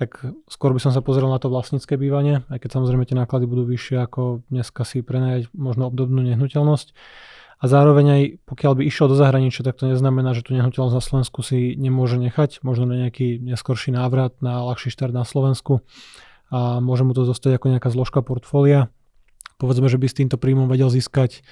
tak 0.00 0.24
skôr 0.48 0.72
by 0.72 0.80
som 0.80 0.92
sa 0.92 1.04
pozrel 1.04 1.28
na 1.28 1.36
to 1.36 1.52
vlastnícke 1.52 2.00
bývanie, 2.00 2.40
aj 2.48 2.64
keď 2.64 2.80
samozrejme 2.80 3.04
tie 3.04 3.12
náklady 3.12 3.44
budú 3.44 3.68
vyššie 3.68 4.00
ako 4.00 4.40
dneska 4.48 4.88
si 4.88 5.04
prenajať 5.04 5.52
možno 5.52 5.92
obdobnú 5.92 6.24
nehnuteľnosť. 6.24 6.96
A 7.62 7.70
zároveň 7.70 8.06
aj 8.10 8.22
pokiaľ 8.42 8.72
by 8.74 8.82
išiel 8.88 9.06
do 9.06 9.14
zahraničia, 9.14 9.62
tak 9.62 9.78
to 9.78 9.86
neznamená, 9.86 10.34
že 10.34 10.42
tu 10.42 10.56
nehnuteľnosť 10.56 10.96
na 10.96 11.04
Slovensku 11.04 11.46
si 11.46 11.78
nemôže 11.78 12.18
nechať, 12.18 12.64
možno 12.66 12.90
na 12.90 13.06
nejaký 13.06 13.38
neskorší 13.38 13.94
návrat, 13.94 14.34
na 14.42 14.66
ľahší 14.66 14.90
štart 14.90 15.14
na 15.14 15.22
Slovensku 15.22 15.84
a 16.52 16.82
môže 16.82 17.06
mu 17.06 17.14
to 17.14 17.22
zostať 17.24 17.56
ako 17.56 17.66
nejaká 17.72 17.88
zložka 17.88 18.20
portfólia. 18.20 18.92
Povedzme, 19.56 19.86
že 19.86 19.96
by 19.96 20.06
s 20.10 20.18
týmto 20.18 20.36
príjmom 20.36 20.66
vedel 20.66 20.90
získať 20.90 21.46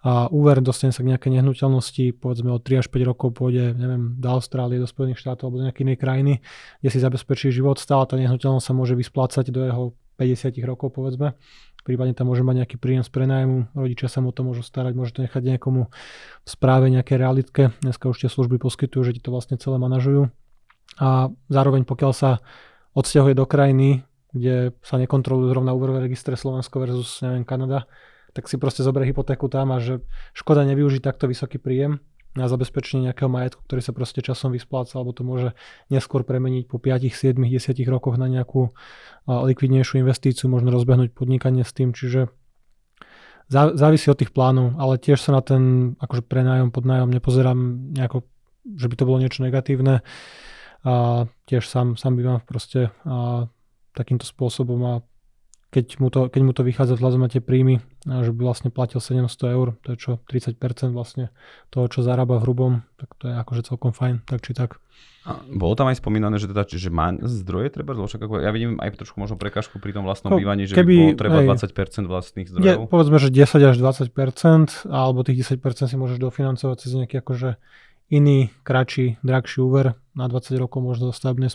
a 0.00 0.32
úver, 0.32 0.64
dostane 0.64 0.96
sa 0.96 1.04
k 1.04 1.12
nejakej 1.12 1.40
nehnuteľnosti, 1.40 2.16
povedzme 2.16 2.48
od 2.48 2.64
3 2.64 2.80
až 2.80 2.88
5 2.88 3.04
rokov 3.04 3.36
pôjde, 3.36 3.76
neviem, 3.76 4.16
do 4.16 4.28
Austrálie, 4.32 4.80
do 4.80 4.88
Spojených 4.88 5.20
štátov 5.20 5.52
alebo 5.52 5.60
do 5.60 5.66
nejakej 5.68 5.84
inej 5.92 5.98
krajiny, 6.00 6.32
kde 6.80 6.88
si 6.88 6.98
zabezpečí 7.04 7.52
život, 7.52 7.76
stále 7.76 8.08
tá 8.08 8.16
nehnuteľnosť 8.16 8.64
sa 8.64 8.72
môže 8.72 8.96
vysplácať 8.96 9.52
do 9.52 9.60
jeho 9.60 9.84
50 10.16 10.56
rokov, 10.64 10.96
povedzme. 10.96 11.36
Prípadne 11.84 12.12
tam 12.12 12.28
môže 12.28 12.44
mať 12.44 12.64
nejaký 12.64 12.76
príjem 12.76 13.04
z 13.04 13.12
prenajmu, 13.12 13.72
rodičia 13.76 14.08
sa 14.08 14.24
mu 14.24 14.32
to 14.32 14.40
môžu 14.44 14.60
starať, 14.64 14.92
môže 14.96 15.16
to 15.16 15.24
nechať 15.24 15.40
niekomu 15.56 15.88
v 15.88 16.48
správe 16.48 16.88
nejaké 16.92 17.16
realitke, 17.20 17.72
dneska 17.80 18.08
už 18.08 18.24
tie 18.24 18.28
služby 18.32 18.60
poskytujú, 18.60 19.00
že 19.04 19.16
ti 19.16 19.20
to 19.20 19.32
vlastne 19.32 19.56
celé 19.56 19.80
manažujú. 19.80 20.28
A 21.00 21.32
zároveň 21.48 21.88
pokiaľ 21.88 22.12
sa 22.12 22.44
odsťahuje 22.92 23.32
do 23.32 23.44
krajiny, 23.48 24.04
kde 24.32 24.76
sa 24.84 25.00
nekontrolujú 25.00 25.50
zrovna 25.50 25.72
úverové 25.72 26.04
registre 26.04 26.36
Slovensko 26.36 26.84
versus 26.84 27.24
neviem, 27.24 27.44
Kanada, 27.48 27.88
tak 28.32 28.46
si 28.46 28.56
proste 28.56 28.86
zoberie 28.86 29.10
hypotéku 29.10 29.50
tam 29.50 29.74
a 29.74 29.82
že 29.82 30.02
škoda 30.32 30.62
nevyužiť 30.68 31.02
takto 31.02 31.26
vysoký 31.26 31.58
príjem 31.58 31.98
na 32.38 32.46
zabezpečenie 32.46 33.10
nejakého 33.10 33.26
majetku, 33.26 33.58
ktorý 33.66 33.82
sa 33.82 33.90
proste 33.90 34.22
časom 34.22 34.54
vyspláca, 34.54 34.94
alebo 34.94 35.10
to 35.10 35.26
môže 35.26 35.50
neskôr 35.90 36.22
premeniť 36.22 36.70
po 36.70 36.78
5, 36.78 37.10
7, 37.10 37.34
10 37.42 37.74
rokoch 37.90 38.14
na 38.22 38.30
nejakú 38.30 38.70
likvidnejšiu 39.26 40.06
investíciu, 40.06 40.46
možno 40.46 40.70
rozbehnúť 40.70 41.10
podnikanie 41.10 41.66
s 41.66 41.74
tým, 41.74 41.90
čiže 41.90 42.30
závisí 43.50 44.06
od 44.06 44.22
tých 44.22 44.30
plánov, 44.30 44.78
ale 44.78 45.02
tiež 45.02 45.18
sa 45.18 45.34
na 45.34 45.42
ten 45.42 45.94
akože 45.98 46.22
prenájom, 46.22 46.70
podnájom 46.70 47.10
nepozerám 47.10 47.58
nejako, 47.98 48.22
že 48.78 48.86
by 48.86 48.94
to 48.94 49.06
bolo 49.10 49.18
niečo 49.18 49.42
negatívne. 49.42 50.06
A 50.86 51.26
tiež 51.50 51.66
sám, 51.66 51.98
sám 51.98 52.14
bývam 52.14 52.38
proste 52.46 52.94
a 53.02 53.50
takýmto 53.90 54.22
spôsobom 54.22 54.80
a 54.86 54.94
keď 55.70 56.02
mu 56.02 56.10
to, 56.10 56.26
keď 56.26 56.42
mu 56.42 56.50
to 56.50 56.66
vychádza 56.66 56.98
vzhľadom 56.98 57.22
na 57.22 57.30
tie 57.30 57.38
príjmy, 57.38 57.78
že 58.02 58.34
by 58.34 58.42
vlastne 58.42 58.74
platil 58.74 58.98
700 58.98 59.30
eur, 59.54 59.78
to 59.86 59.94
je 59.94 59.96
čo 60.02 60.10
30% 60.26 60.58
vlastne 60.90 61.30
toho, 61.70 61.86
čo 61.86 62.02
zarába 62.02 62.42
v 62.42 62.44
hrubom, 62.44 62.72
tak 62.98 63.14
to 63.22 63.30
je 63.30 63.34
akože 63.38 63.62
celkom 63.70 63.94
fajn, 63.94 64.26
tak 64.26 64.42
či 64.42 64.50
tak. 64.50 64.82
A 65.20 65.36
bolo 65.46 65.78
tam 65.78 65.86
aj 65.92 66.02
spomínané, 66.02 66.42
že 66.42 66.50
teda, 66.50 66.66
že 66.66 66.90
má 66.90 67.14
zdroje 67.22 67.70
treba, 67.70 67.94
ako, 67.94 68.40
ja 68.40 68.50
vidím 68.50 68.80
aj 68.82 68.98
trošku 68.98 69.20
možno 69.20 69.38
prekažku 69.38 69.78
pri 69.78 69.94
tom 69.94 70.02
vlastnom 70.02 70.34
no, 70.34 70.40
bývaní, 70.40 70.66
že 70.66 70.74
keby, 70.74 70.90
by 70.90 71.02
bolo 71.12 71.20
treba 71.20 71.38
hej, 71.44 71.48
20% 71.70 72.08
vlastných 72.08 72.48
zdrojov. 72.50 72.66
Je, 72.66 72.74
povedzme, 72.90 73.16
že 73.20 73.28
10 73.30 73.70
až 73.70 73.76
20%, 73.78 74.90
alebo 74.90 75.22
tých 75.22 75.44
10% 75.46 75.86
si 75.86 75.96
môžeš 76.00 76.18
dofinancovať 76.18 76.76
cez 76.82 76.90
nejaký 76.98 77.20
akože 77.20 77.60
iný, 78.10 78.50
kratší, 78.66 79.22
drahší 79.22 79.62
úver 79.62 79.94
na 80.18 80.26
20 80.26 80.58
rokov 80.58 80.82
možno 80.82 81.14
stavebne 81.14 81.46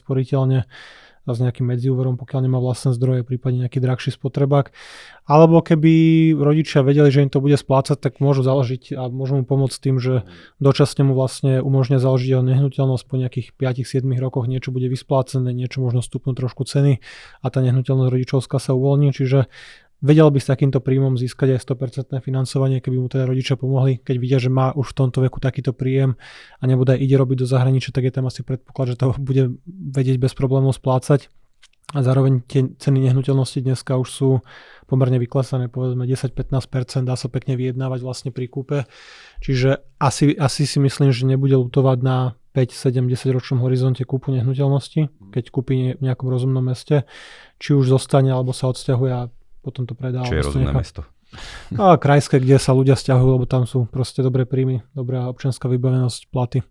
sporiteľne 1.25 1.33
s 1.33 1.41
nejakým 1.41 1.65
medziúverom, 1.65 2.15
pokiaľ 2.21 2.39
nemá 2.45 2.61
vlastné 2.61 2.93
zdroje, 2.93 3.25
prípadne 3.25 3.65
nejaký 3.65 3.81
drahší 3.81 4.13
spotrebák. 4.13 4.69
Alebo 5.25 5.57
keby 5.65 6.33
rodičia 6.37 6.85
vedeli, 6.85 7.09
že 7.09 7.25
im 7.25 7.33
to 7.33 7.41
bude 7.41 7.57
splácať, 7.57 7.97
tak 7.97 8.21
môžu 8.21 8.45
založiť 8.45 8.93
a 8.93 9.09
môžu 9.09 9.41
mu 9.41 9.43
pomôcť 9.43 9.77
tým, 9.81 9.97
že 9.97 10.21
dočasne 10.61 11.01
mu 11.09 11.17
vlastne 11.17 11.65
umožňa 11.65 11.97
založiť 11.97 12.29
jeho 12.29 12.45
nehnuteľnosť 12.45 13.03
po 13.09 13.17
nejakých 13.17 13.57
5-7 13.57 14.05
rokoch 14.21 14.45
niečo 14.45 14.69
bude 14.69 14.85
vysplácené, 14.85 15.49
niečo 15.49 15.81
možno 15.81 16.05
stupnú 16.05 16.37
trošku 16.37 16.69
ceny 16.69 17.01
a 17.41 17.45
tá 17.49 17.59
nehnuteľnosť 17.65 18.13
rodičovská 18.13 18.61
sa 18.61 18.77
uvoľní. 18.77 19.17
Čiže 19.17 19.49
vedel 20.03 20.27
by 20.27 20.39
s 20.39 20.47
takýmto 20.51 20.83
príjmom 20.83 21.15
získať 21.15 21.55
aj 21.55 21.59
100% 21.63 22.19
financovanie, 22.19 22.83
keby 22.83 22.97
mu 22.99 23.07
teda 23.07 23.23
rodičia 23.27 23.55
pomohli, 23.55 24.01
keď 24.03 24.15
vidia, 24.19 24.39
že 24.39 24.51
má 24.51 24.75
už 24.75 24.91
v 24.91 24.97
tomto 25.05 25.23
veku 25.23 25.39
takýto 25.39 25.71
príjem 25.71 26.19
a 26.59 26.63
nebude 26.67 26.95
ide 26.95 27.15
robiť 27.15 27.45
do 27.45 27.47
zahraničia, 27.47 27.95
tak 27.95 28.07
je 28.07 28.13
tam 28.13 28.27
asi 28.27 28.43
predpoklad, 28.43 28.95
že 28.95 28.99
to 28.99 29.15
bude 29.29 29.55
vedieť 29.67 30.19
bez 30.19 30.35
problémov 30.35 30.75
splácať. 30.75 31.31
A 31.93 32.01
zároveň 32.01 32.41
tie 32.49 32.65
ceny 32.81 32.97
nehnuteľnosti 33.07 33.61
dneska 33.61 33.93
už 33.95 34.09
sú 34.09 34.29
pomerne 34.89 35.21
vyklesané, 35.21 35.69
povedzme 35.69 36.09
10-15%, 36.09 37.05
dá 37.05 37.13
sa 37.13 37.29
pekne 37.29 37.53
vyjednávať 37.53 37.99
vlastne 38.01 38.29
pri 38.33 38.49
kúpe. 38.49 38.89
Čiže 39.45 39.85
asi, 40.01 40.33
asi 40.33 40.65
si 40.65 40.81
myslím, 40.81 41.13
že 41.13 41.29
nebude 41.29 41.53
lutovať 41.53 41.97
na 42.01 42.17
5, 42.57 42.73
7, 42.73 43.05
10 43.05 43.35
ročnom 43.37 43.59
horizonte 43.61 44.01
kúpu 44.01 44.33
nehnuteľnosti, 44.33 45.29
keď 45.29 45.43
kúpi 45.53 45.93
v 45.93 46.01
nejakom 46.01 46.25
rozumnom 46.25 46.65
meste, 46.65 47.05
či 47.61 47.77
už 47.77 47.91
zostane 47.91 48.33
alebo 48.33 48.49
sa 48.49 48.73
odsťahuje 48.73 49.11
a 49.13 49.29
potom 49.65 49.89
to 49.89 49.97
predá. 49.97 50.21
Čo 50.21 50.37
je 50.37 50.45
rozumné 50.45 50.69
nechá... 50.69 50.77
mesto? 50.77 51.01
A 51.81 51.97
krajské, 51.97 52.37
kde 52.37 52.61
sa 52.61 52.77
ľudia 52.77 52.93
stiahujú, 52.93 53.41
lebo 53.41 53.45
tam 53.49 53.65
sú 53.65 53.89
proste 53.89 54.21
dobré 54.21 54.45
príjmy, 54.45 54.85
dobrá 54.93 55.25
občianská 55.25 55.65
vybavenosť, 55.65 56.29
platy, 56.29 56.61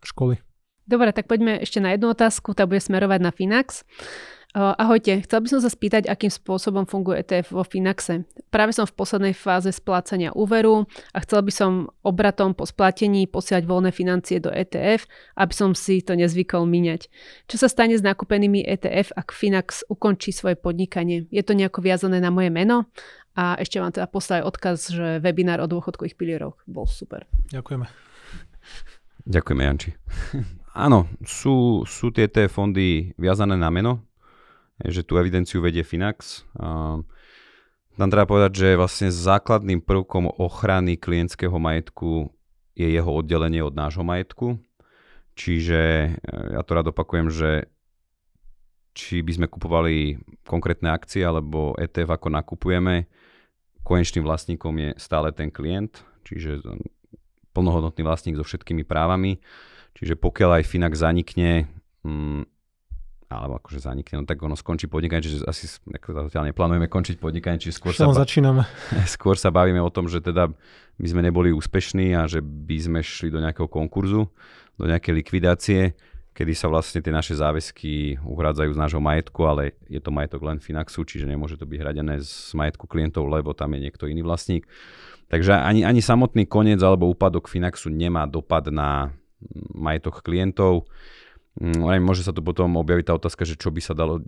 školy. 0.00 0.40
Dobre, 0.88 1.14
tak 1.14 1.30
poďme 1.30 1.62
ešte 1.62 1.78
na 1.78 1.94
jednu 1.94 2.10
otázku, 2.10 2.56
tá 2.56 2.66
bude 2.66 2.82
smerovať 2.82 3.20
na 3.22 3.30
Finax. 3.30 3.86
Ahojte, 4.52 5.24
chcel 5.24 5.40
by 5.40 5.48
som 5.48 5.60
sa 5.64 5.72
spýtať, 5.72 6.12
akým 6.12 6.28
spôsobom 6.28 6.84
funguje 6.84 7.24
ETF 7.24 7.56
vo 7.56 7.64
Finaxe. 7.64 8.28
Práve 8.52 8.76
som 8.76 8.84
v 8.84 8.92
poslednej 8.92 9.32
fáze 9.32 9.72
splácania 9.72 10.28
úveru 10.36 10.84
a 11.16 11.24
chcel 11.24 11.40
by 11.40 11.48
som 11.48 11.70
obratom 12.04 12.52
po 12.52 12.68
splatení 12.68 13.24
posiať 13.24 13.64
voľné 13.64 13.96
financie 13.96 14.44
do 14.44 14.52
ETF, 14.52 15.08
aby 15.40 15.54
som 15.56 15.72
si 15.72 16.04
to 16.04 16.12
nezvykol 16.12 16.68
míňať. 16.68 17.08
Čo 17.48 17.64
sa 17.64 17.68
stane 17.72 17.96
s 17.96 18.04
nakúpenými 18.04 18.60
ETF, 18.60 19.16
ak 19.16 19.32
Finax 19.32 19.88
ukončí 19.88 20.36
svoje 20.36 20.60
podnikanie? 20.60 21.24
Je 21.32 21.40
to 21.40 21.56
nejako 21.56 21.80
viazané 21.80 22.20
na 22.20 22.28
moje 22.28 22.52
meno? 22.52 22.92
A 23.32 23.56
ešte 23.56 23.80
vám 23.80 23.96
teda 23.96 24.04
poslal 24.04 24.44
odkaz, 24.44 24.92
že 24.92 25.16
webinár 25.24 25.64
o 25.64 25.70
dôchodkových 25.72 26.20
pilieroch 26.20 26.60
bol 26.68 26.84
super. 26.84 27.24
Ďakujeme. 27.56 27.88
Ďakujeme, 29.32 29.62
Janči. 29.64 29.96
Áno, 30.76 31.08
sú, 31.24 31.88
sú 31.88 32.12
tie 32.12 32.28
ETF 32.28 32.52
fondy 32.52 33.16
viazané 33.16 33.56
na 33.56 33.72
meno, 33.72 34.11
že 34.80 35.04
tú 35.04 35.20
evidenciu 35.20 35.60
vedie 35.60 35.84
Finax. 35.84 36.48
Tam 37.92 38.08
treba 38.08 38.24
povedať, 38.24 38.52
že 38.56 38.78
vlastne 38.80 39.12
základným 39.12 39.84
prvkom 39.84 40.40
ochrany 40.40 40.96
klientského 40.96 41.52
majetku 41.60 42.32
je 42.72 42.88
jeho 42.88 43.10
oddelenie 43.12 43.60
od 43.60 43.76
nášho 43.76 44.00
majetku. 44.00 44.56
Čiže 45.36 45.80
e, 45.80 46.08
ja 46.56 46.60
to 46.64 46.72
rád 46.72 46.92
opakujem, 46.92 47.28
že 47.28 47.68
či 48.92 49.24
by 49.24 49.32
sme 49.36 49.46
kupovali 49.48 50.20
konkrétne 50.44 50.92
akcie 50.92 51.24
alebo 51.24 51.72
ETF 51.80 52.20
ako 52.20 52.28
nakupujeme, 52.28 53.08
konečným 53.80 54.24
vlastníkom 54.24 54.72
je 54.76 54.90
stále 55.00 55.32
ten 55.32 55.48
klient, 55.48 56.04
čiže 56.28 56.60
plnohodnotný 57.56 58.04
vlastník 58.04 58.36
so 58.36 58.44
všetkými 58.44 58.84
právami. 58.84 59.40
Čiže 59.96 60.16
pokiaľ 60.16 60.60
aj 60.60 60.68
Finax 60.68 61.00
zanikne, 61.00 61.68
mm, 62.04 62.51
alebo 63.34 63.56
akože 63.58 63.80
zanikne, 63.80 64.22
no 64.22 64.24
tak 64.28 64.38
ono 64.44 64.54
skončí 64.54 64.86
podnikanie, 64.86 65.24
čiže 65.24 65.48
asi 65.48 65.66
zatiaľ 65.88 66.52
neplánujeme 66.52 66.86
končiť 66.86 67.16
podnikanie, 67.16 67.58
čiže 67.58 67.80
skôr 67.80 67.92
sa, 67.96 68.08
začíname. 68.12 68.68
skôr 69.16 69.40
sa 69.40 69.48
bavíme 69.48 69.80
o 69.80 69.90
tom, 69.90 70.06
že 70.06 70.20
teda 70.20 70.52
my 71.00 71.06
sme 71.08 71.24
neboli 71.24 71.50
úspešní 71.50 72.12
a 72.12 72.28
že 72.28 72.44
by 72.44 72.76
sme 72.78 73.00
šli 73.00 73.32
do 73.32 73.40
nejakého 73.40 73.66
konkurzu, 73.66 74.28
do 74.76 74.84
nejakej 74.84 75.12
likvidácie, 75.24 75.80
kedy 76.32 76.52
sa 76.56 76.72
vlastne 76.72 77.04
tie 77.04 77.12
naše 77.12 77.36
záväzky 77.36 78.16
uhrádzajú 78.24 78.70
z 78.72 78.80
nášho 78.80 79.00
majetku, 79.04 79.40
ale 79.44 79.76
je 79.88 80.00
to 80.00 80.08
majetok 80.08 80.40
len 80.48 80.58
Finaxu, 80.64 81.04
čiže 81.04 81.28
nemôže 81.28 81.60
to 81.60 81.68
byť 81.68 81.78
hradené 81.80 82.24
z 82.24 82.56
majetku 82.56 82.88
klientov, 82.88 83.28
lebo 83.28 83.52
tam 83.52 83.76
je 83.76 83.84
niekto 83.84 84.08
iný 84.08 84.24
vlastník. 84.24 84.64
Takže 85.28 85.52
ani, 85.60 85.84
ani 85.84 86.00
samotný 86.00 86.48
koniec 86.48 86.80
alebo 86.80 87.08
úpadok 87.08 87.48
Finaxu 87.48 87.92
nemá 87.92 88.24
dopad 88.24 88.68
na 88.72 89.12
majetok 89.72 90.24
klientov. 90.24 90.88
Mm, 91.60 91.84
môže 92.00 92.24
sa 92.24 92.32
tu 92.32 92.40
potom 92.40 92.80
objaviť 92.80 93.12
tá 93.12 93.14
otázka, 93.16 93.44
že 93.44 93.60
čo 93.60 93.68
by 93.68 93.80
sa 93.84 93.92
dalo, 93.92 94.24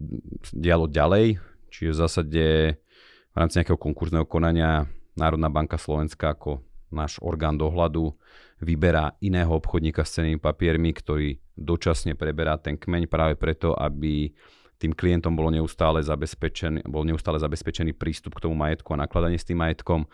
dialo 0.52 0.84
ďalej, 0.84 1.40
čiže 1.72 1.96
v 1.96 2.00
zásade 2.00 2.44
v 3.32 3.36
rámci 3.36 3.58
nejakého 3.58 3.80
konkurzného 3.80 4.28
konania 4.28 4.84
Národná 5.16 5.48
banka 5.48 5.80
Slovenska 5.80 6.36
ako 6.36 6.60
náš 6.92 7.18
orgán 7.24 7.58
dohľadu 7.58 8.14
vyberá 8.62 9.18
iného 9.18 9.50
obchodníka 9.50 10.06
s 10.06 10.20
cenými 10.20 10.38
papiermi, 10.38 10.94
ktorý 10.94 11.42
dočasne 11.58 12.14
preberá 12.14 12.54
ten 12.60 12.78
kmeň 12.78 13.10
práve 13.10 13.34
preto, 13.34 13.74
aby 13.74 14.30
tým 14.78 14.94
klientom 14.94 15.34
bolo 15.34 15.50
neustále 15.50 16.02
zabezpečený, 16.02 16.86
bol 16.86 17.02
neustále 17.02 17.40
zabezpečený 17.40 17.94
prístup 17.94 18.38
k 18.38 18.46
tomu 18.46 18.54
majetku 18.58 18.94
a 18.94 19.02
nakladanie 19.06 19.38
s 19.38 19.46
tým 19.46 19.58
majetkom. 19.58 20.06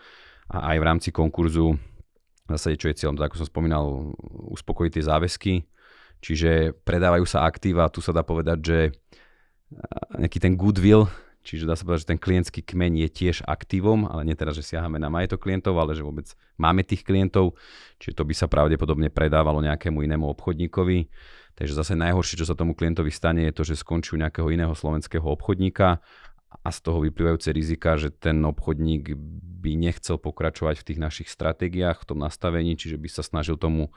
A 0.51 0.73
aj 0.73 0.77
v 0.79 0.87
rámci 0.87 1.09
konkurzu 1.13 1.77
zásade, 2.49 2.77
čo 2.77 2.89
je 2.91 2.97
cieľom, 2.97 3.17
tak 3.17 3.31
ako 3.31 3.45
som 3.45 3.49
spomínal, 3.49 4.13
uspokojiť 4.51 4.91
tie 4.97 5.07
záväzky, 5.07 5.53
Čiže 6.21 6.77
predávajú 6.85 7.25
sa 7.25 7.43
aktíva, 7.49 7.89
tu 7.89 7.99
sa 7.99 8.13
dá 8.13 8.21
povedať, 8.21 8.59
že 8.61 8.79
nejaký 10.15 10.37
ten 10.37 10.53
goodwill, 10.53 11.09
čiže 11.41 11.65
dá 11.65 11.73
sa 11.73 11.81
povedať, 11.81 12.05
že 12.05 12.11
ten 12.13 12.21
klientský 12.21 12.61
kmeň 12.61 13.07
je 13.07 13.09
tiež 13.09 13.35
aktívom, 13.49 14.05
ale 14.05 14.29
nie 14.29 14.37
teraz, 14.37 14.53
že 14.53 14.63
siahame 14.63 15.01
na 15.01 15.09
majetok 15.09 15.41
klientov, 15.41 15.73
ale 15.81 15.97
že 15.97 16.05
vôbec 16.05 16.29
máme 16.61 16.85
tých 16.85 17.01
klientov, 17.01 17.57
čiže 17.97 18.21
to 18.21 18.23
by 18.23 18.33
sa 18.37 18.45
pravdepodobne 18.45 19.09
predávalo 19.09 19.65
nejakému 19.65 20.05
inému 20.05 20.29
obchodníkovi. 20.37 21.09
Takže 21.51 21.73
zase 21.75 21.93
najhoršie, 21.99 22.39
čo 22.39 22.47
sa 22.47 22.55
tomu 22.55 22.77
klientovi 22.77 23.11
stane, 23.11 23.43
je 23.49 23.53
to, 23.53 23.63
že 23.67 23.81
skončí 23.81 24.15
u 24.15 24.21
nejakého 24.21 24.47
iného 24.53 24.71
slovenského 24.71 25.25
obchodníka 25.25 25.99
a 26.51 26.69
z 26.69 26.79
toho 26.83 26.99
vyplývajúce 27.07 27.49
rizika, 27.55 27.95
že 27.95 28.11
ten 28.11 28.43
obchodník 28.43 29.15
by 29.61 29.71
nechcel 29.79 30.19
pokračovať 30.19 30.83
v 30.83 30.87
tých 30.91 30.99
našich 30.99 31.29
stratégiách, 31.31 32.03
v 32.03 32.07
tom 32.11 32.19
nastavení, 32.19 32.75
čiže 32.75 32.99
by 32.99 33.07
sa 33.07 33.23
snažil 33.23 33.55
tomu 33.55 33.95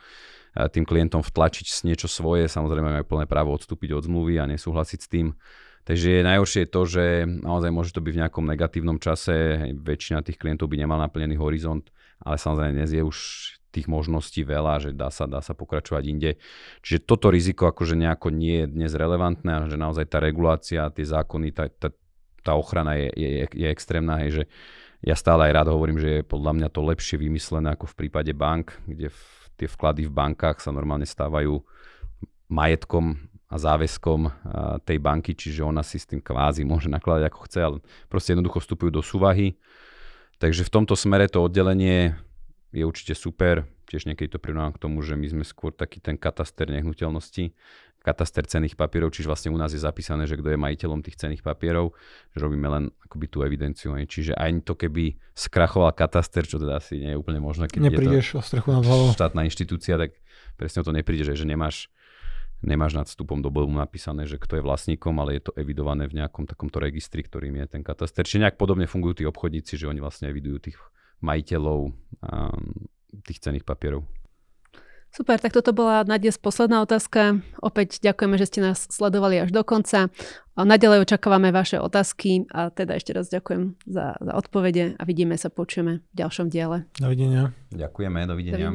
tým 0.54 0.86
klientom 0.86 1.26
vtlačiť 1.26 1.66
niečo 1.82 2.06
svoje, 2.06 2.46
samozrejme 2.46 3.02
majú 3.02 3.18
plné 3.18 3.26
právo 3.26 3.50
odstúpiť 3.58 3.90
od 3.98 4.06
zmluvy 4.06 4.38
a 4.38 4.46
nesúhlasiť 4.46 5.00
s 5.02 5.10
tým. 5.10 5.26
Takže 5.84 6.24
najhoršie 6.24 6.64
je 6.64 6.70
to, 6.70 6.82
že 6.88 7.04
naozaj 7.44 7.70
môže 7.74 7.92
to 7.92 8.00
byť 8.00 8.12
v 8.14 8.20
nejakom 8.24 8.44
negatívnom 8.48 8.96
čase, 9.02 9.68
väčšina 9.76 10.24
tých 10.24 10.40
klientov 10.40 10.72
by 10.72 10.80
nemal 10.80 10.96
naplnený 10.96 11.36
horizont, 11.36 11.90
ale 12.22 12.40
samozrejme 12.40 12.72
dnes 12.80 12.94
je 12.94 13.02
už 13.04 13.18
tých 13.74 13.90
možností 13.90 14.46
veľa, 14.46 14.78
že 14.78 14.90
dá 14.94 15.10
sa, 15.10 15.26
dá 15.26 15.42
sa 15.42 15.52
pokračovať 15.52 16.04
inde. 16.06 16.30
Čiže 16.86 17.02
toto 17.02 17.28
riziko 17.34 17.66
akože 17.66 17.98
nejako 17.98 18.30
nie 18.30 18.64
je 18.64 18.66
dnes 18.70 18.92
relevantné 18.94 19.50
a 19.50 19.66
že 19.66 19.74
naozaj 19.74 20.06
tá 20.06 20.22
regulácia, 20.22 20.86
tie 20.94 21.02
zákony, 21.02 21.50
tá, 21.50 21.66
tá, 21.66 21.90
tá 22.44 22.52
ochrana 22.52 23.00
je, 23.00 23.08
je, 23.16 23.48
je 23.48 23.66
extrémna, 23.72 24.20
hej, 24.20 24.30
že 24.30 24.44
ja 25.04 25.16
stále 25.16 25.48
aj 25.48 25.52
rád 25.52 25.68
hovorím, 25.72 26.00
že 26.00 26.20
je 26.20 26.22
podľa 26.24 26.52
mňa 26.60 26.68
to 26.72 26.80
lepšie 26.84 27.16
vymyslené 27.16 27.72
ako 27.72 27.88
v 27.92 27.98
prípade 28.04 28.32
bank, 28.36 28.76
kde 28.84 29.08
v 29.08 29.20
tie 29.56 29.68
vklady 29.68 30.08
v 30.08 30.12
bankách 30.12 30.60
sa 30.60 30.74
normálne 30.74 31.06
stávajú 31.06 31.62
majetkom 32.48 33.16
a 33.48 33.56
záväzkom 33.60 34.20
tej 34.82 34.98
banky, 34.98 35.36
čiže 35.36 35.62
ona 35.62 35.84
si 35.86 36.00
s 36.00 36.08
tým 36.08 36.18
kvázi 36.18 36.66
môže 36.66 36.90
nakladať 36.90 37.22
ako 37.30 37.40
chce, 37.46 37.60
ale 37.62 37.76
proste 38.10 38.34
jednoducho 38.34 38.58
vstupujú 38.58 38.90
do 38.90 39.02
súvahy. 39.04 39.54
Takže 40.42 40.66
v 40.66 40.72
tomto 40.74 40.98
smere 40.98 41.30
to 41.30 41.46
oddelenie 41.46 42.18
je 42.74 42.82
určite 42.82 43.14
super. 43.14 43.62
Tiež 43.84 44.08
niekedy 44.08 44.32
to 44.32 44.38
prirovnám 44.40 44.74
k 44.74 44.82
tomu, 44.82 45.04
že 45.04 45.14
my 45.14 45.26
sme 45.28 45.44
skôr 45.44 45.70
taký 45.70 46.00
ten 46.00 46.16
kataster 46.16 46.68
nehnuteľnosti, 46.72 47.52
kataster 48.04 48.44
cených 48.44 48.76
papierov, 48.76 49.16
čiže 49.16 49.32
vlastne 49.32 49.48
u 49.48 49.56
nás 49.56 49.72
je 49.72 49.80
zapísané, 49.80 50.28
že 50.28 50.36
kto 50.36 50.52
je 50.52 50.58
majiteľom 50.60 51.00
tých 51.00 51.16
cených 51.16 51.40
papierov, 51.40 51.96
že 52.36 52.38
robíme 52.44 52.68
len 52.68 52.92
akoby 53.08 53.26
tú 53.32 53.40
evidenciu. 53.40 53.96
Čiže 53.96 54.36
aj 54.36 54.68
to, 54.68 54.76
keby 54.76 55.16
skrachoval 55.32 55.96
kataster, 55.96 56.44
čo 56.44 56.60
teda 56.60 56.84
asi 56.84 57.00
nie 57.00 57.16
je 57.16 57.18
úplne 57.18 57.40
možné, 57.40 57.72
keď 57.72 57.88
Neprídeš 57.88 58.26
je 58.28 58.34
to 58.36 58.40
o 58.40 58.44
strechu 58.44 58.68
nad 58.76 58.84
hlavou. 58.84 59.08
štátna 59.16 59.48
inštitúcia, 59.48 59.96
tak 59.96 60.12
presne 60.60 60.84
o 60.84 60.86
to 60.86 60.92
nepríde, 60.92 61.24
že, 61.24 61.32
že 61.32 61.48
nemáš 61.48 61.88
nemáš 62.64 62.96
nad 62.96 63.04
vstupom 63.04 63.44
do 63.44 63.52
bodu 63.52 63.68
napísané, 63.68 64.24
že 64.24 64.40
kto 64.40 64.56
je 64.58 64.62
vlastníkom, 64.64 65.12
ale 65.20 65.36
je 65.36 65.52
to 65.52 65.52
evidované 65.52 66.08
v 66.08 66.24
nejakom 66.24 66.48
takomto 66.48 66.80
registri, 66.80 67.20
ktorým 67.20 67.60
je 67.60 67.76
ten 67.76 67.82
kataster. 67.84 68.24
Čiže 68.24 68.48
nejak 68.48 68.56
podobne 68.56 68.88
fungujú 68.88 69.20
tí 69.20 69.24
obchodníci, 69.28 69.76
že 69.76 69.84
oni 69.84 70.00
vlastne 70.00 70.32
evidujú 70.32 70.72
tých 70.72 70.80
majiteľov 71.20 71.92
tých 73.22 73.38
cených 73.38 73.62
papierov. 73.62 74.02
Super, 75.14 75.38
tak 75.38 75.54
toto 75.54 75.70
bola 75.70 76.02
na 76.02 76.18
dnes 76.18 76.34
posledná 76.42 76.82
otázka. 76.82 77.38
Opäť 77.62 78.02
ďakujeme, 78.02 78.34
že 78.34 78.50
ste 78.50 78.60
nás 78.66 78.90
sledovali 78.90 79.46
až 79.46 79.54
do 79.54 79.62
konca. 79.62 80.10
Naďalej 80.58 81.06
očakávame 81.06 81.54
vaše 81.54 81.78
otázky 81.78 82.50
a 82.50 82.74
teda 82.74 82.98
ešte 82.98 83.14
raz 83.14 83.30
ďakujem 83.30 83.78
za, 83.86 84.18
za 84.18 84.32
odpovede 84.34 84.98
a 84.98 85.02
vidíme 85.06 85.38
sa, 85.38 85.54
počujeme 85.54 86.02
v 86.02 86.14
ďalšom 86.18 86.50
diele. 86.50 86.90
Dovidenia. 86.98 87.54
Ďakujeme, 87.70 88.26
dovidenia. 88.26 88.58
dovidenia. 88.58 88.70